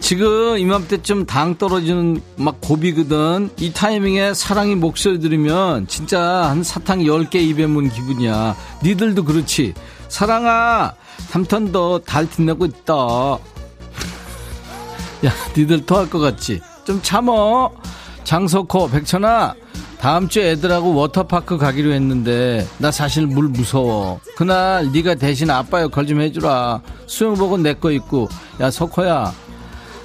지금 0.01 0.59
이맘때쯤 0.59 1.26
당 1.26 1.57
떨어지는 1.57 2.20
막 2.36 2.61
고비거든. 2.61 3.51
이 3.59 3.72
타이밍에 3.72 4.34
사랑이 4.34 4.74
목소리 4.74 5.20
들으면 5.20 5.86
진짜 5.86 6.20
한 6.20 6.62
사탕 6.62 7.01
10개 7.01 7.36
입에 7.36 7.66
문 7.66 7.88
기분이야. 7.88 8.57
니들도 8.82 9.24
그렇지. 9.24 9.74
사랑아, 10.09 10.94
삼턴 11.28 11.70
더달 11.70 12.28
빛나고 12.28 12.64
있다. 12.64 12.94
야, 15.26 15.32
니들 15.57 15.86
더할것 15.86 16.20
같지? 16.20 16.61
좀 16.84 17.01
참어. 17.03 17.70
장석호, 18.24 18.90
백천아, 18.90 19.55
다음 20.01 20.28
주에 20.28 20.53
애들하고 20.53 20.94
워터파크 20.94 21.59
가기로 21.59 21.92
했는데 21.92 22.66
나 22.78 22.90
사실 22.90 23.26
물 23.26 23.48
무서워. 23.48 24.20
그날 24.36 24.90
네가 24.92 25.16
대신 25.16 25.51
아빠 25.51 25.82
역할 25.82 26.07
좀 26.07 26.20
해주라. 26.20 26.80
수영복은 27.07 27.62
내거 27.62 27.90
있고. 27.92 28.28
야 28.61 28.70
석호야, 28.70 29.32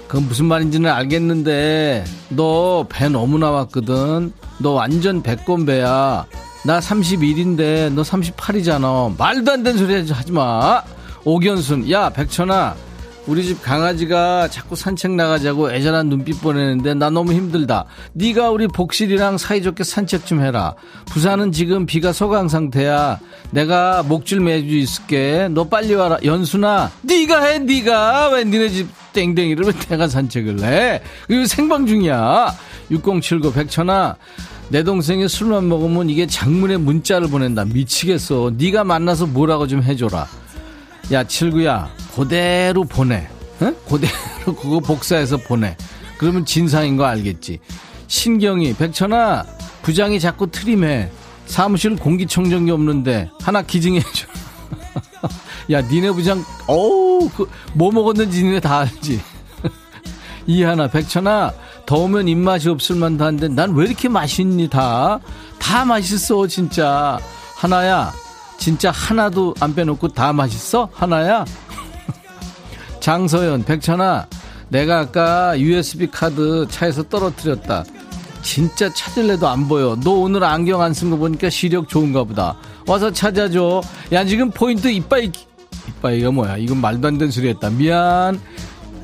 그건 0.07 0.27
무슨 0.27 0.45
말인지는 0.45 0.89
알겠는데 0.91 2.03
너 2.29 2.85
배 2.89 3.09
너무 3.09 3.37
나왔거든. 3.39 4.31
너 4.59 4.71
완전 4.71 5.21
배꼽배야. 5.21 6.25
나 6.65 6.79
31인데 6.79 7.91
너 7.93 8.01
38이잖아. 8.01 9.17
말도 9.17 9.51
안 9.51 9.63
되는 9.63 9.77
소리 9.77 10.09
하지 10.11 10.31
마. 10.31 10.81
오견순, 11.23 11.89
야 11.91 12.09
백천아. 12.09 12.75
우리 13.27 13.43
집 13.43 13.61
강아지가 13.63 14.49
자꾸 14.49 14.75
산책 14.75 15.11
나가자고 15.11 15.71
애절한 15.71 16.09
눈빛 16.09 16.41
보내는데 16.41 16.93
나 16.93 17.09
너무 17.09 17.33
힘들다. 17.33 17.85
네가 18.13 18.51
우리 18.51 18.67
복실이랑 18.67 19.39
사이좋게 19.39 19.83
산책 19.83 20.27
좀 20.27 20.41
해라. 20.41 20.75
부산은 21.07 21.51
지금 21.51 21.87
비가 21.87 22.13
소강 22.13 22.49
상태야. 22.49 23.19
내가 23.49 24.03
목줄 24.03 24.41
매주 24.41 24.77
있을게. 24.77 25.47
너 25.51 25.63
빨리 25.63 25.95
와라. 25.95 26.17
연순아, 26.23 26.91
네가 27.01 27.43
해. 27.45 27.59
네가 27.59 28.29
왜 28.29 28.43
니네 28.43 28.69
집 28.69 28.89
땡땡이를 29.13 29.65
왜 29.65 29.71
내가 29.89 30.07
산책을 30.07 30.63
해? 30.63 31.01
이거 31.27 31.47
생방 31.47 31.87
중이야. 31.87 32.53
6079 32.91 33.53
백천아. 33.53 34.17
내 34.69 34.83
동생이 34.83 35.27
술만 35.27 35.67
먹으면 35.67 36.09
이게 36.09 36.27
장문의 36.27 36.77
문자를 36.77 37.27
보낸다. 37.29 37.65
미치겠어. 37.65 38.51
네가 38.55 38.83
만나서 38.83 39.25
뭐라고 39.25 39.65
좀 39.65 39.81
해줘라. 39.81 40.27
야, 41.11 41.23
칠구야. 41.23 41.89
그대로 42.15 42.83
보내. 42.83 43.27
응? 43.61 43.75
그대로 43.87 44.13
그거 44.55 44.79
복사해서 44.79 45.37
보내. 45.37 45.75
그러면 46.17 46.45
진상인 46.45 46.97
거 46.97 47.05
알겠지. 47.05 47.59
신경이, 48.07 48.73
백천아, 48.75 49.45
부장이 49.81 50.19
자꾸 50.19 50.49
트림해. 50.49 51.11
사무실 51.45 51.95
공기청정기 51.95 52.71
없는데 52.71 53.29
하나 53.41 53.61
기증해줘. 53.61 54.27
야, 55.71 55.81
니네 55.81 56.11
부장, 56.11 56.43
어우, 56.67 57.29
그, 57.35 57.49
뭐 57.73 57.91
먹었는지 57.91 58.43
니네 58.43 58.59
다 58.61 58.79
알지. 58.79 59.21
이하나, 60.47 60.87
백천아, 60.87 61.53
더우면 61.85 62.27
입맛이 62.27 62.69
없을 62.69 62.95
만도 62.95 63.25
한데 63.25 63.47
난 63.47 63.73
왜 63.75 63.85
이렇게 63.85 64.09
맛있니, 64.09 64.69
다? 64.69 65.19
다 65.59 65.85
맛있어, 65.85 66.47
진짜. 66.47 67.19
하나야, 67.57 68.11
진짜 68.57 68.91
하나도 68.91 69.53
안 69.59 69.75
빼놓고 69.75 70.09
다 70.09 70.33
맛있어? 70.33 70.89
하나야? 70.93 71.45
장서연, 72.99 73.63
백천아, 73.65 74.27
내가 74.69 74.99
아까 74.99 75.59
USB 75.59 76.07
카드 76.07 76.65
차에서 76.69 77.03
떨어뜨렸다. 77.03 77.83
진짜 78.41 78.91
찾을래도 78.93 79.47
안 79.47 79.67
보여. 79.67 79.97
너 80.03 80.11
오늘 80.11 80.43
안경 80.43 80.81
안 80.81 80.93
쓴 80.93 81.09
거 81.09 81.17
보니까 81.17 81.49
시력 81.49 81.87
좋은가 81.89 82.23
보다. 82.23 82.55
와서 82.87 83.11
찾아줘. 83.11 83.81
야, 84.11 84.23
지금 84.25 84.49
포인트 84.51 84.87
이빠이, 84.87 85.31
이빠이가 85.89 86.31
뭐야? 86.31 86.57
이건 86.57 86.79
말도 86.81 87.07
안 87.07 87.17
되는 87.17 87.31
소리 87.31 87.49
했다. 87.49 87.69
미안. 87.69 88.39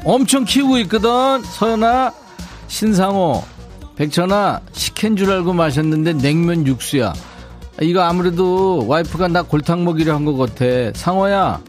엄청 0.04 0.46
키우고 0.46 0.78
있거든. 0.80 1.44
서연아, 1.44 2.12
신상호, 2.68 3.44
백천아, 3.96 4.62
식혜인 4.72 5.16
줄 5.16 5.32
알고 5.32 5.54
마셨는데 5.54 6.14
냉면 6.14 6.66
육수야. 6.66 7.14
이거 7.82 8.02
아무래도 8.02 8.86
와이프가 8.88 9.28
나 9.30 9.42
골탕 9.42 9.84
먹이려 9.84 10.14
한 10.14 10.26
것 10.26 10.38
같아. 10.38 10.66
상호야, 10.94 11.62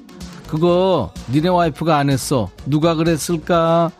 그거 0.46 1.12
니네 1.30 1.48
와이프가 1.48 1.96
안 1.96 2.10
했어. 2.10 2.50
누가 2.66 2.94
그랬을까? 2.94 3.90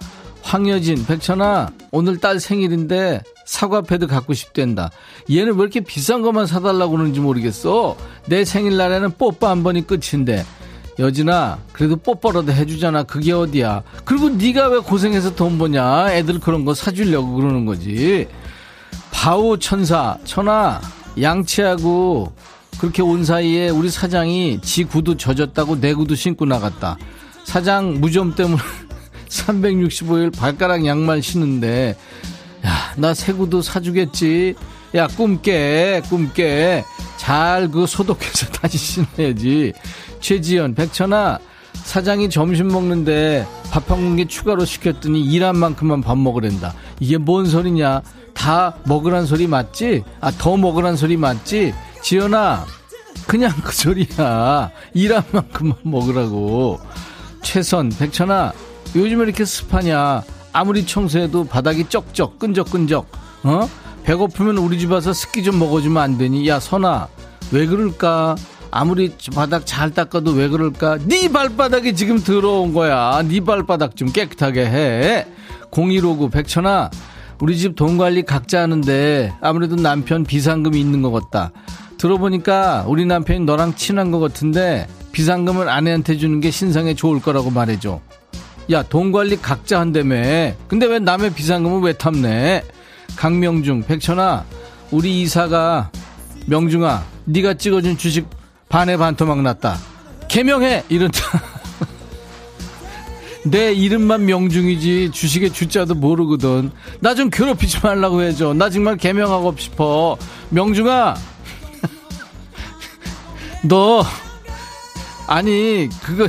황여진, 0.43 1.07
백천아, 1.07 1.71
오늘 1.91 2.19
딸 2.19 2.39
생일인데 2.41 3.23
사과 3.47 3.81
패드 3.81 4.09
갖고 4.09 4.35
싶댄다. 4.35 4.91
얘는 5.31 5.55
왜 5.55 5.63
이렇게 5.63 5.81
비싼 5.81 6.21
것만 6.21 6.47
사달라고 6.47 6.93
그러는지 6.93 7.21
모르겠어. 7.21 7.97
내 8.27 8.45
생일날에는 8.45 9.13
뽀뽀 9.17 9.47
한 9.47 9.63
번이 9.63 9.87
끝인데. 9.87 10.45
여진아, 10.99 11.59
그래도 11.73 11.97
뽀뽀라도 11.97 12.53
해주잖아. 12.53 13.05
그게 13.05 13.33
어디야. 13.33 13.83
그리고 14.05 14.29
네가 14.29 14.69
왜 14.69 14.79
고생해서 14.81 15.35
돈 15.35 15.57
버냐. 15.57 16.13
애들 16.13 16.41
그런 16.41 16.67
거 16.67 16.75
사주려고 16.75 17.33
그러는 17.35 17.65
거지. 17.65 18.27
바우 19.11 19.59
천사, 19.59 20.19
천아, 20.25 20.81
양치하고 21.21 22.33
그렇게 22.79 23.03
온 23.03 23.25
사이에 23.25 23.69
우리 23.69 23.91
사장이 23.91 24.61
지 24.63 24.85
구두 24.85 25.17
젖었다고 25.17 25.81
내 25.81 25.95
구두 25.95 26.15
신고 26.17 26.45
나갔다. 26.45 26.97
사장 27.45 28.01
무좀 28.01 28.35
때문에 28.35 28.61
365일 29.29 30.35
발가락 30.37 30.85
양말 30.87 31.23
신는데 31.23 31.97
야, 32.67 32.95
나 32.97 33.13
새 33.15 33.33
구두 33.33 33.63
사주겠지. 33.63 34.55
야, 34.95 35.07
꿈깨, 35.09 36.03
꿈깨. 36.09 36.85
잘 37.17 37.69
그 37.71 37.87
소독해서 37.87 38.47
다시 38.61 38.77
신어야지. 38.79 39.73
최지연, 40.21 40.75
백천아, 40.75 41.39
사장이 41.73 42.29
점심 42.31 42.69
먹는데 42.69 43.47
밥 43.71 43.91
한 43.91 43.99
공기 44.01 44.27
추가로 44.27 44.65
시켰더니 44.65 45.23
일한 45.25 45.57
만큼만 45.57 46.03
밥 46.03 46.19
먹으란다. 46.19 46.75
이게 47.01 47.17
뭔 47.19 47.47
소리냐? 47.47 48.03
다 48.43 48.75
먹으란 48.87 49.25
소리 49.25 49.47
맞지? 49.47 50.03
아, 50.21 50.33
더 50.33 50.57
먹으란 50.57 50.97
소리 50.97 51.17
맞지? 51.17 51.73
지연아, 52.03 52.67
그냥 53.29 53.53
그 53.63 53.73
소리야. 53.73 54.69
일한 54.95 55.23
만큼만 55.31 55.77
먹으라고. 55.85 56.81
최선, 57.41 57.89
백천아, 57.89 58.53
요즘 58.97 59.21
에 59.21 59.25
이렇게 59.27 59.45
습하냐? 59.45 60.25
아무리 60.53 60.85
청소해도 60.85 61.45
바닥이 61.45 61.89
쩍쩍 61.89 62.41
끈적끈적 62.41 63.07
어? 63.45 63.69
배고프면 64.03 64.59
우리 64.59 64.77
집 64.81 64.91
와서 64.91 65.13
습기 65.13 65.45
좀 65.45 65.61
먹어주면 65.61 66.03
안 66.03 66.19
되니 66.19 66.47
야 66.49 66.59
선아 66.61 67.09
왜 67.53 67.65
그럴까 67.65 68.37
아무리 68.71 69.15
바닥 69.35 69.65
잘 69.65 69.93
닦아도 69.93 70.33
왜 70.33 70.49
그럴까 70.49 70.99
네 71.07 71.31
발바닥이 71.33 71.95
지금 71.95 72.19
들어온 72.19 72.75
거야 72.75 73.23
네 73.23 73.41
발바닥 73.41 73.97
좀 73.97 74.13
깨끗하게 74.13 74.67
해 74.67 75.27
0159 75.71 76.29
백천아 76.29 76.91
우리 77.43 77.59
집 77.59 77.75
돈 77.75 77.99
관리 77.99 78.23
각자 78.23 78.63
하는데 78.63 79.33
아무래도 79.41 79.75
남편 79.75 80.23
비상금이 80.23 80.79
있는 80.79 81.03
것 81.03 81.11
같다. 81.11 81.51
들어보니까 81.99 82.85
우리 82.87 83.05
남편이 83.05 83.41
너랑 83.41 83.75
친한 83.75 84.13
것 84.13 84.21
같은데 84.21 84.87
비상금을 85.11 85.69
아내한테 85.69 86.19
주는 86.19 86.39
게 86.39 86.53
신상에 86.53 86.95
좋을 86.95 87.21
거라고 87.21 87.51
말해줘. 87.51 88.01
야, 88.71 88.85
돈 88.85 89.11
관리 89.11 89.37
각자 89.37 89.81
한다며. 89.81 90.53
근데 90.69 90.87
왜 90.87 91.01
남의 91.01 91.35
비상금을 91.35 91.81
왜 91.81 91.93
탐내? 91.95 92.63
강명중, 93.17 93.87
백천아, 93.89 94.45
우리 94.93 95.23
이사가 95.23 95.91
명중아, 96.47 97.03
네가 97.25 97.55
찍어준 97.55 97.99
주식 97.99 98.29
반에 98.69 98.97
반토막 98.97 99.43
났다. 99.43 99.79
개명해! 100.29 100.85
이런다. 100.89 101.21
내 103.45 103.73
이름만 103.73 104.25
명중이지 104.27 105.11
주식의 105.13 105.53
주자도 105.53 105.95
모르거든. 105.97 106.71
나 107.01 107.15
좀 107.15 107.29
괴롭히지 107.31 107.81
말라고 107.83 108.23
해줘. 108.23 108.55
나 108.55 108.71
정말 108.71 108.97
개명하고 108.97 109.55
싶어. 109.59 110.17
명중아, 110.51 111.17
너 113.69 114.05
아니 115.27 115.89
그거 116.03 116.27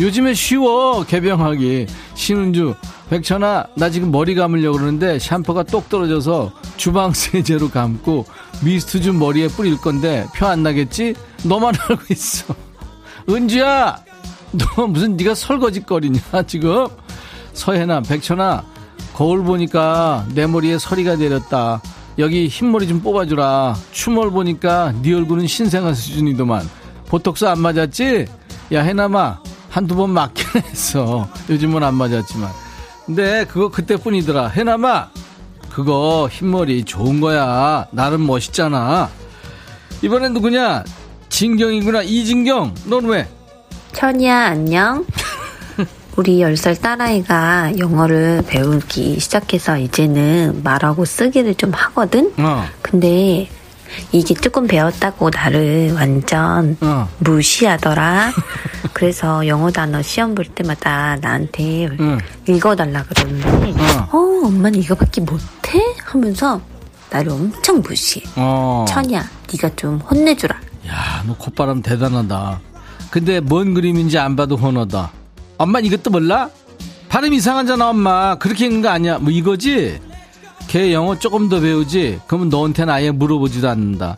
요즘에 0.00 0.34
쉬워 0.34 1.04
개병하기 1.04 1.86
신은주 2.14 2.74
백천아 3.10 3.66
나 3.76 3.90
지금 3.90 4.10
머리 4.10 4.34
감으려고 4.34 4.78
그러는데 4.78 5.18
샴푸가 5.18 5.62
똑 5.64 5.88
떨어져서 5.88 6.52
주방 6.76 7.10
세제로 7.14 7.68
감고 7.70 8.26
미스트 8.64 9.00
좀 9.00 9.18
머리에 9.18 9.48
뿌릴 9.48 9.76
건데 9.78 10.26
표 10.36 10.46
안 10.48 10.62
나겠지? 10.62 11.14
너만 11.44 11.74
알고 11.88 12.02
있어 12.10 12.54
은주야 13.28 13.96
너 14.56 14.86
무슨 14.86 15.16
네가 15.16 15.34
설거지거리냐 15.34 16.20
지금? 16.46 16.86
서해나 17.52 18.00
백천아 18.00 18.64
거울 19.14 19.42
보니까 19.44 20.26
내 20.34 20.46
머리에 20.46 20.78
서리가 20.78 21.16
내렸다. 21.16 21.80
여기 22.18 22.48
흰머리 22.48 22.86
좀 22.86 23.00
뽑아주라. 23.00 23.76
추멀 23.92 24.30
보니까 24.30 24.92
네 25.02 25.14
얼굴은 25.14 25.46
신생아 25.46 25.94
수준이더만. 25.94 26.68
보톡스 27.08 27.44
안 27.44 27.60
맞았지? 27.60 28.26
야 28.72 28.82
해남아 28.82 29.40
한두 29.70 29.94
번 29.96 30.10
맞긴 30.10 30.46
했어. 30.62 31.28
요즘은 31.48 31.82
안 31.82 31.94
맞았지만. 31.94 32.50
근데 33.06 33.44
그거 33.46 33.68
그때뿐이더라. 33.68 34.48
해남아 34.48 35.10
그거 35.70 36.28
흰머리 36.30 36.84
좋은 36.84 37.20
거야. 37.20 37.86
나름 37.90 38.26
멋있잖아. 38.26 39.10
이번엔 40.02 40.34
누구냐? 40.34 40.84
진경이구나. 41.28 42.02
이진경 42.02 42.74
넌 42.86 43.04
왜? 43.06 43.28
천이야, 43.94 44.46
안녕. 44.46 45.06
우리 46.16 46.38
10살 46.38 46.80
딸아이가 46.80 47.78
영어를 47.78 48.42
배우기 48.46 49.18
시작해서 49.20 49.78
이제는 49.78 50.62
말하고 50.62 51.04
쓰기를 51.04 51.54
좀 51.54 51.72
하거든? 51.72 52.32
어. 52.38 52.64
근데 52.82 53.48
이게 54.10 54.34
조금 54.34 54.66
배웠다고 54.66 55.30
나를 55.30 55.92
완전 55.94 56.76
어. 56.80 57.08
무시하더라. 57.18 58.32
그래서 58.92 59.46
영어 59.46 59.70
단어 59.70 60.02
시험 60.02 60.34
볼 60.34 60.44
때마다 60.46 61.16
나한테 61.20 61.88
응. 62.00 62.18
읽어달라 62.48 63.04
그러는데, 63.04 63.74
어, 64.10 64.18
엄마는 64.44 64.80
이거밖에 64.80 65.20
못해? 65.20 65.80
하면서 66.04 66.60
나를 67.10 67.30
엄청 67.30 67.80
무시해. 67.80 68.24
어. 68.36 68.84
천이야, 68.88 69.24
네가 69.52 69.70
좀 69.76 69.98
혼내주라. 69.98 70.56
야, 70.88 71.22
너 71.26 71.36
콧바람 71.36 71.82
대단하다. 71.82 72.60
근데 73.14 73.38
뭔 73.38 73.74
그림인지 73.74 74.18
안 74.18 74.34
봐도 74.34 74.56
헌어다. 74.56 75.12
엄마 75.56 75.78
이것도 75.78 76.10
몰라? 76.10 76.50
발음 77.08 77.32
이상하잖아, 77.32 77.90
엄마. 77.90 78.34
그렇게 78.34 78.66
읽는 78.66 78.82
거 78.82 78.88
아니야. 78.88 79.18
뭐 79.18 79.30
이거지? 79.30 80.00
걔 80.66 80.92
영어 80.92 81.16
조금 81.16 81.48
더 81.48 81.60
배우지? 81.60 82.18
그러면 82.26 82.48
너한테는 82.48 82.92
아예 82.92 83.12
물어보지도 83.12 83.68
않는다. 83.68 84.16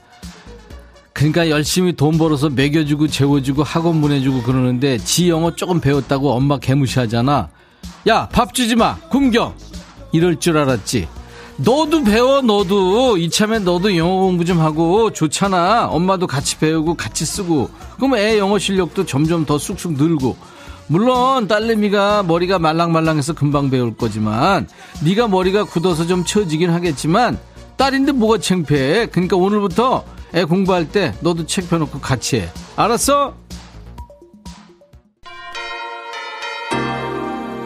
그러니까 1.13 1.51
열심히 1.51 1.93
돈 1.93 2.17
벌어서 2.17 2.49
먹여주고 2.49 3.09
재워주고 3.09 3.65
학원 3.65 4.01
보내주고 4.01 4.43
그러는데 4.43 4.97
지 4.97 5.29
영어 5.29 5.55
조금 5.55 5.79
배웠다고 5.79 6.33
엄마 6.33 6.59
개무시하잖아. 6.59 7.51
야, 8.09 8.29
밥 8.33 8.55
주지 8.55 8.77
마. 8.77 8.97
굶겨. 9.11 9.55
이럴 10.13 10.41
줄 10.41 10.57
알았지. 10.57 11.07
너도 11.59 12.05
배워, 12.05 12.43
너도. 12.43 13.17
이참에 13.17 13.61
너도 13.61 13.97
영어 13.97 14.21
공부 14.21 14.45
좀 14.45 14.61
하고 14.61 15.11
좋잖아. 15.11 15.89
엄마도 15.89 16.27
같이 16.27 16.59
배우고 16.59 16.95
같이 16.95 17.25
쓰고. 17.25 17.71
그럼 17.97 18.17
애 18.17 18.39
영어 18.39 18.59
실력도 18.59 19.07
점점 19.07 19.47
더 19.47 19.59
쑥쑥 19.59 19.95
늘고. 19.95 20.37
물론 20.89 21.49
딸내미가 21.49 22.25
머리가 22.25 22.59
말랑말랑해서 22.59 23.33
금방 23.33 23.71
배울 23.71 23.97
거지만 23.97 24.69
네가 25.03 25.27
머리가 25.27 25.65
굳어서 25.65 26.07
좀 26.07 26.25
처지긴 26.25 26.71
하겠지만 26.71 27.39
딸인데 27.77 28.13
뭐가 28.13 28.39
창피해. 28.39 29.07
그러니까 29.07 29.37
오늘부터 29.37 30.05
애 30.35 30.45
공부할 30.45 30.91
때 30.91 31.15
너도 31.21 31.47
책 31.47 31.71
펴놓고 31.71 32.01
같이 32.01 32.37
해. 32.37 32.49
알았어? 32.77 33.35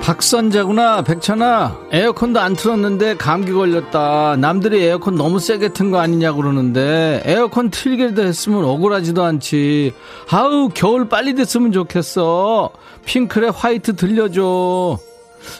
박선자구나 0.01 1.03
백천아. 1.03 1.79
에어컨도 1.93 2.41
안 2.41 2.57
틀었는데 2.57 3.17
감기 3.17 3.53
걸렸다. 3.53 4.37
남들이 4.37 4.83
에어컨 4.83 5.15
너무 5.15 5.39
세게 5.39 5.73
튼 5.73 5.91
거 5.91 5.99
아니냐 6.01 6.33
그러는데 6.33 7.23
에어컨 7.25 7.71
틀게도 7.71 8.23
했으면 8.23 8.65
억울하지도 8.65 9.23
않지. 9.23 9.93
아우 10.31 10.69
겨울 10.73 11.09
빨리 11.09 11.35
됐으면 11.35 11.73
좋겠어. 11.73 12.71
핑클의 13.05 13.53
화이트 13.53 13.97
들려줘. 13.97 14.99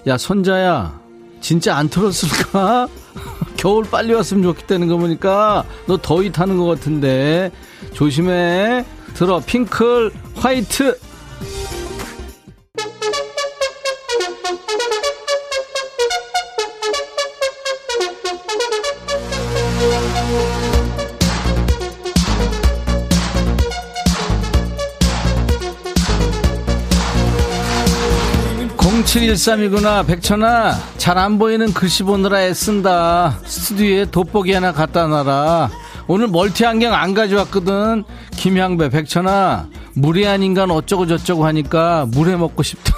야 0.07 0.17
선자야. 0.19 0.99
진짜 1.41 1.77
안 1.77 1.89
틀었을까? 1.89 2.89
겨울 3.57 3.85
빨리 3.91 4.15
왔으면 4.15 4.43
좋겠다는 4.43 4.89
거 4.89 4.97
보니까 4.97 5.65
너 5.87 5.97
더위 5.99 6.33
타는 6.33 6.57
것 6.57 6.65
같은데. 6.67 7.51
조심해. 7.93 8.85
들어 9.15 9.41
핑클 9.45 10.13
화이트 10.37 10.99
0713이구나. 29.11 30.07
백천아 30.07 30.77
잘 30.97 31.19
안 31.19 31.37
보이는 31.39 31.73
글씨 31.75 32.05
보느라 32.05 32.43
애쓴다. 32.43 33.41
스튜디오에 33.45 34.05
돋보기 34.07 34.53
하나 34.53 34.71
갖다 34.73 35.09
놔라. 35.09 35.69
오늘 36.07 36.29
멀티 36.29 36.65
안경 36.65 36.95
안 36.95 37.13
가져왔거든. 37.13 38.05
김향배 38.37 38.91
백천아 38.91 39.67
무례한 39.95 40.45
인간 40.45 40.71
어쩌고 40.71 41.09
저쩌고 41.09 41.45
하니까 41.45 42.07
물에 42.13 42.37
먹고 42.37 42.63
싶다. 42.63 42.95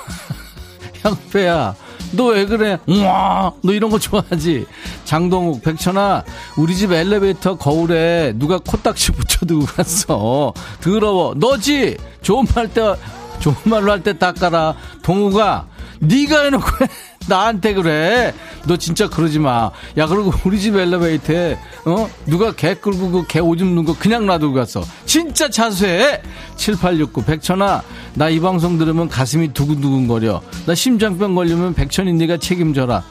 향배야 1.03 1.75
너 2.13 2.25
왜 2.27 2.45
그래? 2.45 2.79
우와 2.87 3.55
너 3.65 3.73
이런 3.73 3.91
거 3.91 3.99
좋아하지? 3.99 4.67
장동욱 5.07 5.63
백천아 5.63 6.25
우리 6.59 6.77
집 6.77 6.93
엘리베이터 6.93 7.57
거울에 7.57 8.35
누가 8.37 8.59
코딱지 8.59 9.13
붙여두고 9.13 9.65
갔어. 9.65 10.53
더러워. 10.83 11.33
너지? 11.35 11.97
좋은 12.21 12.45
말때 12.55 12.97
좋은 13.41 13.57
말로 13.65 13.91
할 13.93 14.03
때 14.03 14.13
닦아라. 14.19 14.75
동우가 15.03 15.67
네가 16.03 16.43
해놓고 16.45 16.67
나한테 17.29 17.75
그래. 17.75 18.35
너 18.67 18.77
진짜 18.77 19.09
그러지 19.09 19.39
마. 19.39 19.71
야, 19.97 20.07
그리고 20.07 20.33
우리 20.45 20.61
집 20.61 20.75
엘리베이터에, 20.77 21.57
어? 21.85 22.11
누가 22.27 22.53
개 22.53 22.75
끌고 22.75 23.11
그 23.13 23.25
개 23.29 23.39
오줌 23.39 23.69
누는 23.69 23.85
거 23.85 23.95
그냥 23.97 24.27
놔두고 24.27 24.55
갔어. 24.55 24.83
진짜 25.07 25.49
자수해! 25.49 26.21
7869, 26.57 27.23
백천아, 27.25 27.83
나 28.15 28.29
이 28.29 28.41
방송 28.41 28.77
들으면 28.79 29.09
가슴이 29.09 29.53
두근두근거려. 29.55 30.43
나 30.67 30.75
심장병 30.75 31.35
걸리면 31.37 31.75
백천이 31.75 32.13
네가 32.15 32.39
책임져라. 32.39 32.95
야, 32.97 33.03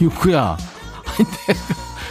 육구야. 0.00 0.58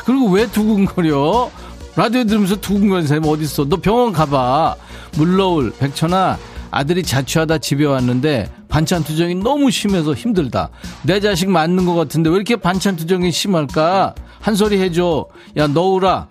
그리고 0.05 0.29
왜 0.29 0.47
두근거려? 0.49 1.51
라디오 1.95 2.23
들으면서 2.23 2.55
두근거리는 2.55 3.07
사람이 3.07 3.27
어딨어? 3.29 3.65
너 3.69 3.77
병원 3.77 4.11
가봐. 4.13 4.75
물러울, 5.17 5.71
백천아, 5.77 6.37
아들이 6.71 7.03
자취하다 7.03 7.59
집에 7.59 7.85
왔는데 7.85 8.51
반찬 8.77 9.03
투정이 9.03 9.33
너무 9.33 9.71
심해서 9.71 10.13
힘들다. 10.13 10.69
내 11.01 11.19
자식 11.19 11.49
맞는 11.49 11.87
것 11.87 11.95
같은데 11.95 12.29
왜 12.29 12.35
이렇게 12.35 12.55
반찬 12.55 12.95
투정이 12.95 13.31
심할까? 13.31 14.13
한 14.39 14.53
소리 14.55 14.79
해줘. 14.79 15.25
야, 15.57 15.65
너우라. 15.65 16.27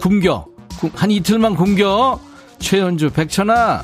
굶겨. 0.00 0.46
한 0.94 1.10
이틀만 1.10 1.56
굶겨. 1.56 2.20
최현주, 2.60 3.10
백천아. 3.10 3.82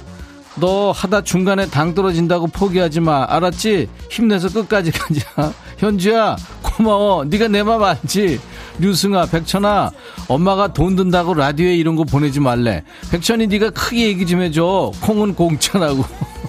너 0.61 0.93
하다 0.93 1.23
중간에 1.23 1.69
당 1.69 1.93
떨어진다고 1.93 2.47
포기하지 2.47 3.01
마. 3.01 3.27
알았지? 3.29 3.89
힘내서 4.13 4.49
끝까지 4.53 4.93
가자. 4.93 5.53
현주야, 5.79 6.37
고마워. 6.63 7.25
네가 7.25 7.49
내 7.49 7.65
맘 7.65 7.83
알지? 7.83 8.39
류승아, 8.79 9.27
백천아, 9.27 9.91
엄마가 10.29 10.73
돈 10.73 10.95
든다고 10.95 11.35
라디오에 11.35 11.75
이런 11.75 11.97
거 11.97 12.05
보내지 12.05 12.39
말래. 12.39 12.85
백천이 13.11 13.49
네가 13.49 13.71
크게 13.71 14.07
얘기 14.07 14.25
좀 14.25 14.41
해줘. 14.41 14.93
콩은 15.01 15.35
공짜라고. 15.35 16.05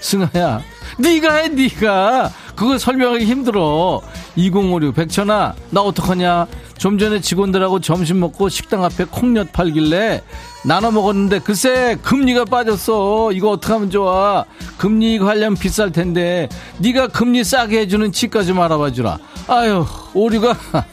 승아야, 0.00 0.62
네가 0.98 1.34
해, 1.34 1.48
네가. 1.48 2.30
그거 2.56 2.76
설명하기 2.78 3.24
힘들어. 3.24 4.02
2056, 4.36 4.94
백천아, 4.94 5.54
나 5.70 5.80
어떡하냐? 5.80 6.46
좀 6.76 6.98
전에 6.98 7.20
직원들하고 7.20 7.80
점심 7.80 8.20
먹고 8.20 8.48
식당 8.48 8.84
앞에 8.84 9.04
콩엿 9.04 9.52
팔길래 9.52 10.22
나눠 10.64 10.90
먹었는데 10.90 11.40
글쎄 11.40 11.96
금리가 12.02 12.46
빠졌어. 12.46 13.32
이거 13.32 13.50
어떡하면 13.50 13.90
좋아? 13.90 14.44
금리 14.78 15.18
하려면 15.18 15.56
비쌀 15.58 15.92
텐데 15.92 16.48
네가 16.78 17.08
금리 17.08 17.44
싸게 17.44 17.80
해주는 17.80 18.12
치과 18.12 18.42
좀 18.44 18.60
알아봐 18.60 18.92
주라. 18.92 19.18
아유 19.46 19.84
오류가 20.14 20.56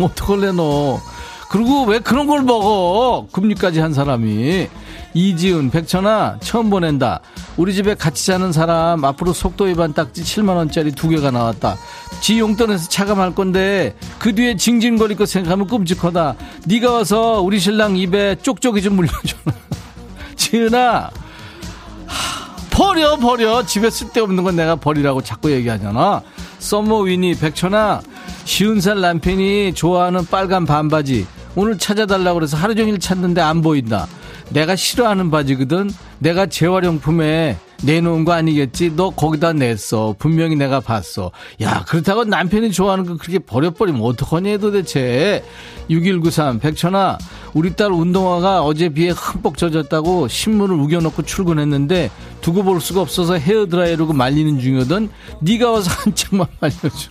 어떡할래 0.00 0.50
너. 0.52 1.00
그리고 1.48 1.84
왜 1.84 2.00
그런 2.00 2.26
걸 2.26 2.42
먹어? 2.42 3.26
금리까지 3.32 3.78
한 3.80 3.92
사람이. 3.92 4.68
이지은, 5.14 5.70
백천아, 5.70 6.38
처음 6.40 6.70
보낸다. 6.70 7.20
우리 7.56 7.74
집에 7.74 7.94
같이 7.94 8.24
사는 8.24 8.52
사람 8.52 9.04
앞으로 9.04 9.32
속도 9.32 9.64
위반 9.64 9.92
딱지 9.92 10.22
7만원짜리 10.22 10.94
두 10.94 11.08
개가 11.08 11.30
나왔다. 11.30 11.76
지 12.20 12.38
용돈에서 12.38 12.88
차감할 12.88 13.34
건데 13.34 13.96
그 14.18 14.34
뒤에 14.34 14.56
징징거릴 14.56 15.16
거 15.16 15.26
생각하면 15.26 15.66
끔찍하다. 15.66 16.36
네가 16.66 16.92
와서 16.92 17.40
우리 17.40 17.58
신랑 17.58 17.96
입에 17.96 18.36
쪽쪽이 18.36 18.82
좀 18.82 18.96
물려줘. 18.96 19.36
지은아, 20.36 21.10
버려 22.70 23.16
버려 23.16 23.64
집에 23.66 23.90
쓸데없는 23.90 24.44
건 24.44 24.56
내가 24.56 24.76
버리라고 24.76 25.22
자꾸 25.22 25.50
얘기하잖아. 25.50 26.22
썸머 26.60 27.00
위니, 27.00 27.34
백천아, 27.34 28.00
쉬운 28.44 28.80
살 28.80 29.00
남편이 29.00 29.74
좋아하는 29.74 30.24
빨간 30.26 30.66
반바지 30.66 31.26
오늘 31.56 31.78
찾아달라고 31.78 32.38
그래서 32.38 32.56
하루 32.56 32.74
종일 32.74 32.98
찾는데 32.98 33.40
안 33.40 33.60
보인다. 33.60 34.06
내가 34.50 34.76
싫어하는 34.76 35.30
바지거든. 35.30 35.90
내가 36.18 36.46
재활용품에 36.46 37.56
내놓은 37.82 38.24
거 38.24 38.32
아니겠지? 38.32 38.94
너 38.94 39.10
거기다 39.10 39.52
냈어. 39.52 40.14
분명히 40.18 40.54
내가 40.56 40.80
봤어. 40.80 41.30
야, 41.62 41.84
그렇다고 41.88 42.24
남편이 42.24 42.72
좋아하는 42.72 43.06
거 43.06 43.16
그렇게 43.16 43.38
버려버리면 43.38 44.02
어떡하니 44.02 44.58
도대체. 44.58 45.42
6193, 45.88 46.58
백천아, 46.60 47.18
우리 47.54 47.74
딸 47.74 47.90
운동화가 47.90 48.62
어제 48.62 48.90
비에 48.90 49.10
흠뻑 49.10 49.56
젖었다고 49.56 50.28
신문을 50.28 50.76
우겨놓고 50.76 51.22
출근했는데 51.22 52.10
두고 52.42 52.62
볼 52.62 52.80
수가 52.80 53.00
없어서 53.00 53.38
헤어드라이어로 53.38 54.12
말리는 54.12 54.60
중이거든. 54.60 55.08
네가 55.40 55.70
와서 55.70 55.90
한 55.90 56.14
짝만 56.14 56.46
말려줘. 56.60 57.10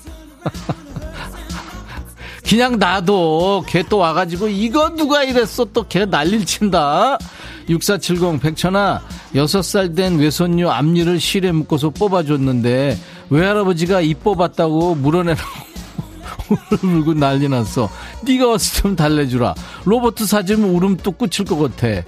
그냥 2.50 2.80
놔둬. 2.80 3.64
걔또 3.68 3.97
와가지고 4.00 4.47
이거 4.47 4.89
누가 4.95 5.24
이랬어 5.24 5.66
또 5.66 5.84
걔 5.88 6.06
난리를 6.06 6.45
친다. 6.47 7.18
6470 7.70 8.41
백천아 8.41 9.02
6살 9.36 9.95
된 9.95 10.18
외손녀 10.18 10.70
앞니를 10.72 11.20
실에 11.20 11.52
묶어서 11.52 11.91
뽑아줬는데 11.91 12.97
외할아버지가 13.30 14.02
이 14.02 14.24
뽑았다고 14.24 14.95
물어내라고 14.95 15.50
울고 16.82 17.14
난리 17.14 17.47
났어. 17.47 17.88
네가 18.24 18.47
와서 18.47 18.82
좀 18.82 18.95
달래주라. 18.95 19.54
로보트 19.86 20.26
사주면 20.26 20.72
울음 20.72 20.97
뚝 20.97 21.20
끝일 21.20 21.45
것 21.47 21.60
같아. 21.78 22.02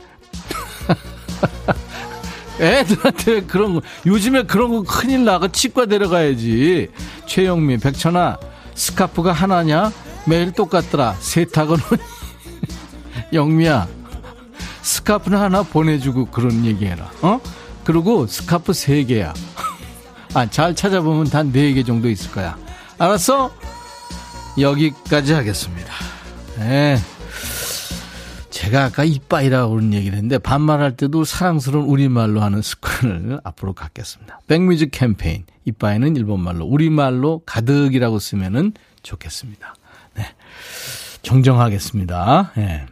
애들한테 2.60 3.42
그런 3.42 3.76
거 3.76 3.82
요즘에 4.08 4.44
그런 4.44 4.72
거 4.72 4.82
큰일 4.82 5.24
나가 5.24 5.48
치과 5.48 5.86
데려가야지. 5.86 6.88
최영미 7.28 7.78
백천아 7.78 8.38
스카프가 8.74 9.32
하나냐? 9.34 9.92
매일 10.28 10.52
똑같더라. 10.52 11.16
세탁은 11.20 11.78
영미야 13.34 13.88
스카프는 14.82 15.38
하나 15.38 15.64
보내주고 15.64 16.26
그런 16.26 16.66
얘기해라. 16.66 17.12
어? 17.22 17.40
그리고 17.84 18.28
스카프 18.28 18.74
세 18.74 19.04
개야. 19.04 19.34
아, 20.34 20.46
잘 20.50 20.76
찾아보면 20.76 21.26
단 21.26 21.52
네 21.52 21.74
개 21.74 21.84
정도 21.84 22.10
있을 22.10 22.32
거야. 22.32 22.58
알았어? 22.98 23.52
여기까지 24.60 25.34
하겠습니다. 25.34 25.94
네. 26.60 26.98
제가 28.50 28.86
아까 28.86 29.04
이빠이라고 29.04 29.74
그런 29.74 29.94
얘기를 29.94 30.16
했는데 30.16 30.38
반말할 30.38 30.96
때도 30.96 31.24
사랑스러운 31.24 31.86
우리말로 31.86 32.42
하는 32.42 32.62
습관을 32.62 33.40
앞으로 33.44 33.74
갖겠습니다. 33.74 34.42
백뮤직 34.48 34.90
캠페인 34.92 35.46
이빠이는 35.66 36.16
일본말로 36.16 36.66
우리말로 36.66 37.42
가득이라고 37.46 38.20
쓰면은 38.20 38.74
좋겠습니다. 39.04 39.74
네. 40.16 40.26
정정하겠습니다. 41.22 42.52
네. 42.56 42.86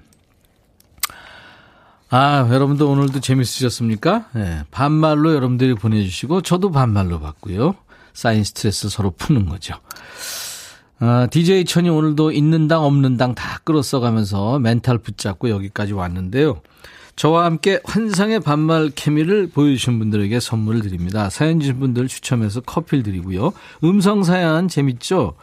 아, 2.11 2.47
여러분도 2.51 2.89
오늘도 2.89 3.19
재밌으셨습니까? 3.19 4.25
네. 4.33 4.63
반말로 4.71 5.33
여러분들이 5.35 5.75
보내주시고, 5.75 6.41
저도 6.41 6.71
반말로 6.71 7.19
받고요. 7.19 7.75
쌓인 8.13 8.43
스트레스 8.43 8.89
서로 8.89 9.11
푸는 9.11 9.47
거죠. 9.47 9.75
아, 10.99 11.27
DJ 11.29 11.65
천이 11.65 11.89
오늘도 11.89 12.31
있는 12.31 12.67
당 12.67 12.83
없는 12.83 13.17
당 13.17 13.35
다 13.35 13.59
끌어 13.63 13.81
써 13.81 13.99
가면서 13.99 14.59
멘탈 14.59 14.97
붙잡고 14.97 15.49
여기까지 15.49 15.93
왔는데요. 15.93 16.61
저와 17.15 17.45
함께 17.45 17.79
환상의 17.83 18.39
반말 18.39 18.91
케미를 18.95 19.47
보여주신 19.49 19.99
분들에게 19.99 20.39
선물을 20.39 20.81
드립니다. 20.81 21.29
사연 21.29 21.59
주신 21.59 21.79
분들 21.79 22.07
추첨해서 22.07 22.61
커피를 22.61 23.03
드리고요. 23.03 23.51
음성 23.83 24.23
사연 24.23 24.67
재밌죠? 24.67 25.35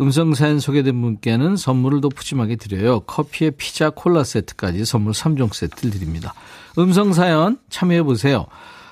음성 0.00 0.34
사연 0.34 0.58
소개된 0.58 1.00
분께는 1.00 1.56
선물을 1.56 2.00
더 2.00 2.08
푸짐하게 2.08 2.56
드려요. 2.56 3.00
커피에 3.00 3.50
피자 3.50 3.90
콜라 3.90 4.24
세트까지 4.24 4.84
선물 4.84 5.12
3종 5.12 5.52
세트를 5.52 5.90
드립니다. 5.90 6.34
음성 6.78 7.12
사연 7.12 7.58
참여해 7.70 8.02
보세요. 8.02 8.46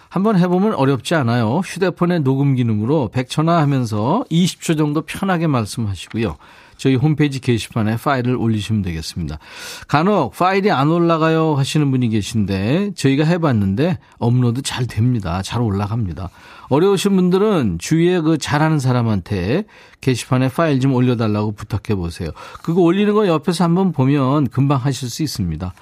한번 0.08 0.36
해보면 0.38 0.74
어렵지 0.74 1.14
않아요. 1.14 1.58
휴대폰의 1.58 2.20
녹음 2.20 2.56
기능으로 2.56 3.10
100초나 3.14 3.58
하면서 3.58 4.24
20초 4.30 4.76
정도 4.76 5.02
편하게 5.02 5.46
말씀하시고요. 5.46 6.36
저희 6.80 6.94
홈페이지 6.94 7.40
게시판에 7.40 7.98
파일을 7.98 8.36
올리시면 8.36 8.80
되겠습니다. 8.80 9.38
간혹 9.86 10.32
파일이 10.32 10.70
안 10.70 10.88
올라가요 10.88 11.54
하시는 11.54 11.90
분이 11.90 12.08
계신데 12.08 12.92
저희가 12.94 13.22
해봤는데 13.24 13.98
업로드 14.16 14.62
잘 14.62 14.86
됩니다. 14.86 15.42
잘 15.42 15.60
올라갑니다. 15.60 16.30
어려우신 16.70 17.16
분들은 17.16 17.76
주위에 17.80 18.20
그 18.20 18.38
잘하는 18.38 18.78
사람한테 18.78 19.64
게시판에 20.00 20.48
파일 20.48 20.80
좀 20.80 20.94
올려달라고 20.94 21.52
부탁해 21.52 21.96
보세요. 21.96 22.30
그거 22.62 22.80
올리는 22.80 23.12
거 23.12 23.26
옆에서 23.26 23.62
한번 23.62 23.92
보면 23.92 24.48
금방 24.48 24.78
하실 24.78 25.10
수 25.10 25.22
있습니다. 25.22 25.74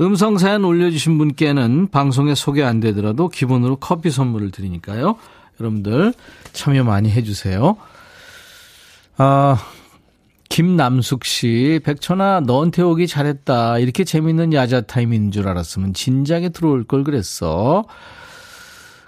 음성 0.00 0.38
사연 0.38 0.64
올려주신 0.64 1.18
분께는 1.18 1.88
방송에 1.90 2.36
소개 2.36 2.62
안 2.62 2.78
되더라도 2.78 3.28
기본으로 3.28 3.74
커피 3.74 4.12
선물을 4.12 4.52
드리니까요. 4.52 5.16
여러분들 5.58 6.14
참여 6.52 6.84
많이 6.84 7.10
해주세요. 7.10 7.76
아, 9.16 9.58
김남숙 10.48 11.24
씨, 11.24 11.80
백천아, 11.84 12.40
너한테 12.40 12.82
오기 12.82 13.06
잘했다. 13.06 13.78
이렇게 13.78 14.04
재밌는 14.04 14.52
야자 14.52 14.82
타임인 14.82 15.30
줄 15.30 15.46
알았으면 15.46 15.94
진작에 15.94 16.48
들어올 16.48 16.84
걸 16.84 17.04
그랬어. 17.04 17.84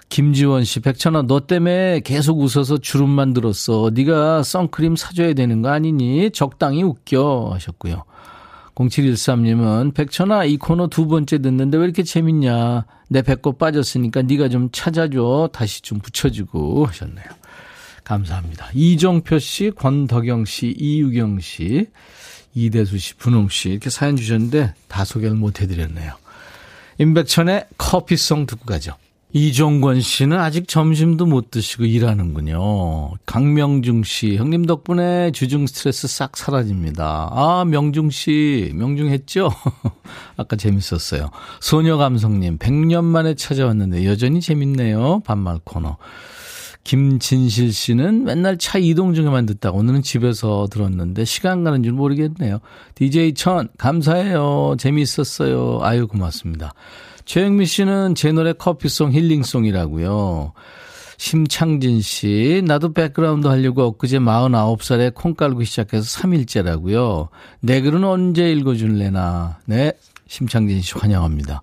김지원 0.09 0.65
씨, 0.65 0.81
백천아, 0.81 1.23
너 1.23 1.41
때문에 1.41 2.01
계속 2.01 2.39
웃어서 2.39 2.77
주름만 2.77 3.33
늘었어. 3.33 3.91
네가 3.93 4.43
선크림 4.43 4.95
사줘야 4.95 5.33
되는 5.33 5.61
거 5.61 5.69
아니니? 5.69 6.31
적당히 6.31 6.83
웃겨. 6.83 7.51
하셨고요. 7.53 8.03
0713님은 8.75 9.93
백천아 9.93 10.45
이 10.45 10.57
코너 10.57 10.87
두 10.87 11.07
번째 11.07 11.39
듣는데 11.39 11.77
왜 11.77 11.83
이렇게 11.83 12.03
재밌냐 12.03 12.85
내 13.09 13.21
배꼽 13.21 13.57
빠졌으니까 13.57 14.23
네가 14.23 14.49
좀 14.49 14.69
찾아줘 14.71 15.49
다시 15.51 15.81
좀 15.81 15.99
붙여주고 15.99 16.85
하셨네요 16.85 17.25
감사합니다 18.03 18.69
이정표 18.73 19.39
씨 19.39 19.71
권덕영 19.71 20.45
씨 20.45 20.75
이유경 20.77 21.39
씨 21.39 21.87
이대수 22.53 22.97
씨 22.97 23.15
분홍 23.15 23.49
씨 23.49 23.69
이렇게 23.69 23.89
사연 23.89 24.15
주셨는데 24.15 24.73
다 24.87 25.05
소개를 25.05 25.35
못 25.35 25.61
해드렸네요 25.61 26.13
임백천의 26.99 27.67
커피송 27.77 28.45
듣고 28.45 28.65
가죠 28.65 28.95
이종권 29.33 30.01
씨는 30.01 30.37
아직 30.37 30.67
점심도 30.67 31.25
못 31.25 31.51
드시고 31.51 31.85
일하는군요. 31.85 33.13
강명중 33.25 34.03
씨, 34.03 34.35
형님 34.35 34.65
덕분에 34.65 35.31
주중 35.31 35.67
스트레스 35.67 36.09
싹 36.09 36.35
사라집니다. 36.35 37.29
아, 37.31 37.63
명중 37.65 38.09
씨, 38.09 38.71
명중 38.75 39.07
했죠? 39.07 39.49
아까 40.35 40.57
재밌었어요. 40.57 41.29
소녀 41.61 41.95
감성님, 41.95 42.57
100년 42.57 43.05
만에 43.05 43.35
찾아왔는데 43.35 44.05
여전히 44.05 44.41
재밌네요. 44.41 45.21
반말 45.23 45.59
코너. 45.63 45.95
김진실 46.83 47.73
씨는 47.73 48.23
맨날 48.23 48.57
차 48.57 48.77
이동 48.77 49.13
중에만 49.13 49.45
듣다 49.45 49.71
오늘은 49.71 50.01
집에서 50.01 50.67
들었는데 50.71 51.25
시간 51.25 51.63
가는 51.63 51.83
줄 51.83 51.93
모르겠네요. 51.93 52.59
DJ 52.95 53.33
천 53.35 53.69
감사해요. 53.77 54.75
재미있었어요. 54.77 55.79
아유 55.83 56.07
고맙습니다. 56.07 56.73
최영미 57.25 57.65
씨는 57.65 58.15
제 58.15 58.31
노래 58.31 58.53
coffee 58.53 58.89
song 58.89 59.13
healing 59.13 59.65
song이라고요. 59.65 60.53
심창진 61.17 62.01
씨, 62.01 62.63
나도 62.65 62.93
백그라운드 62.93 63.45
하려고 63.45 63.83
엊그제 63.83 64.17
49살에 64.17 65.13
콩 65.13 65.35
깔고 65.35 65.63
시작해서 65.63 66.19
3일째라고요. 66.19 67.27
내 67.59 67.79
글은 67.81 68.03
언제 68.03 68.51
읽어줄래나. 68.51 69.59
네, 69.65 69.93
심창진 70.27 70.81
씨 70.81 70.93
환영합니다. 70.95 71.61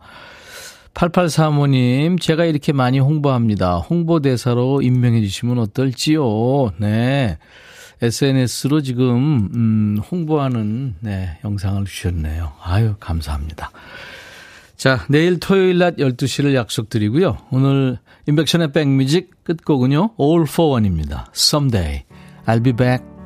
8835님, 0.94 2.20
제가 2.20 2.44
이렇게 2.44 2.72
많이 2.72 2.98
홍보합니다. 2.98 3.78
홍보대사로 3.78 4.82
임명해 4.82 5.20
주시면 5.22 5.58
어떨지요? 5.58 6.72
네. 6.78 7.38
SNS로 8.00 8.80
지금, 8.80 9.48
음, 9.54 9.98
홍보하는, 10.10 10.94
네, 11.00 11.38
영상을 11.44 11.84
주셨네요. 11.84 12.52
아유, 12.62 12.94
감사합니다. 13.00 13.70
자, 14.76 15.04
내일 15.08 15.40
토요일 15.40 15.78
낮 15.78 15.96
12시를 15.96 16.54
약속드리고요. 16.54 17.38
오늘 17.50 17.98
인백션의 18.28 18.72
백뮤직 18.72 19.42
끝곡은요. 19.42 20.14
All 20.20 20.44
for 20.48 20.74
One입니다. 20.74 21.26
Someday. 21.34 22.04
I'll 22.46 22.62
be 22.62 22.72
back. 22.72 23.17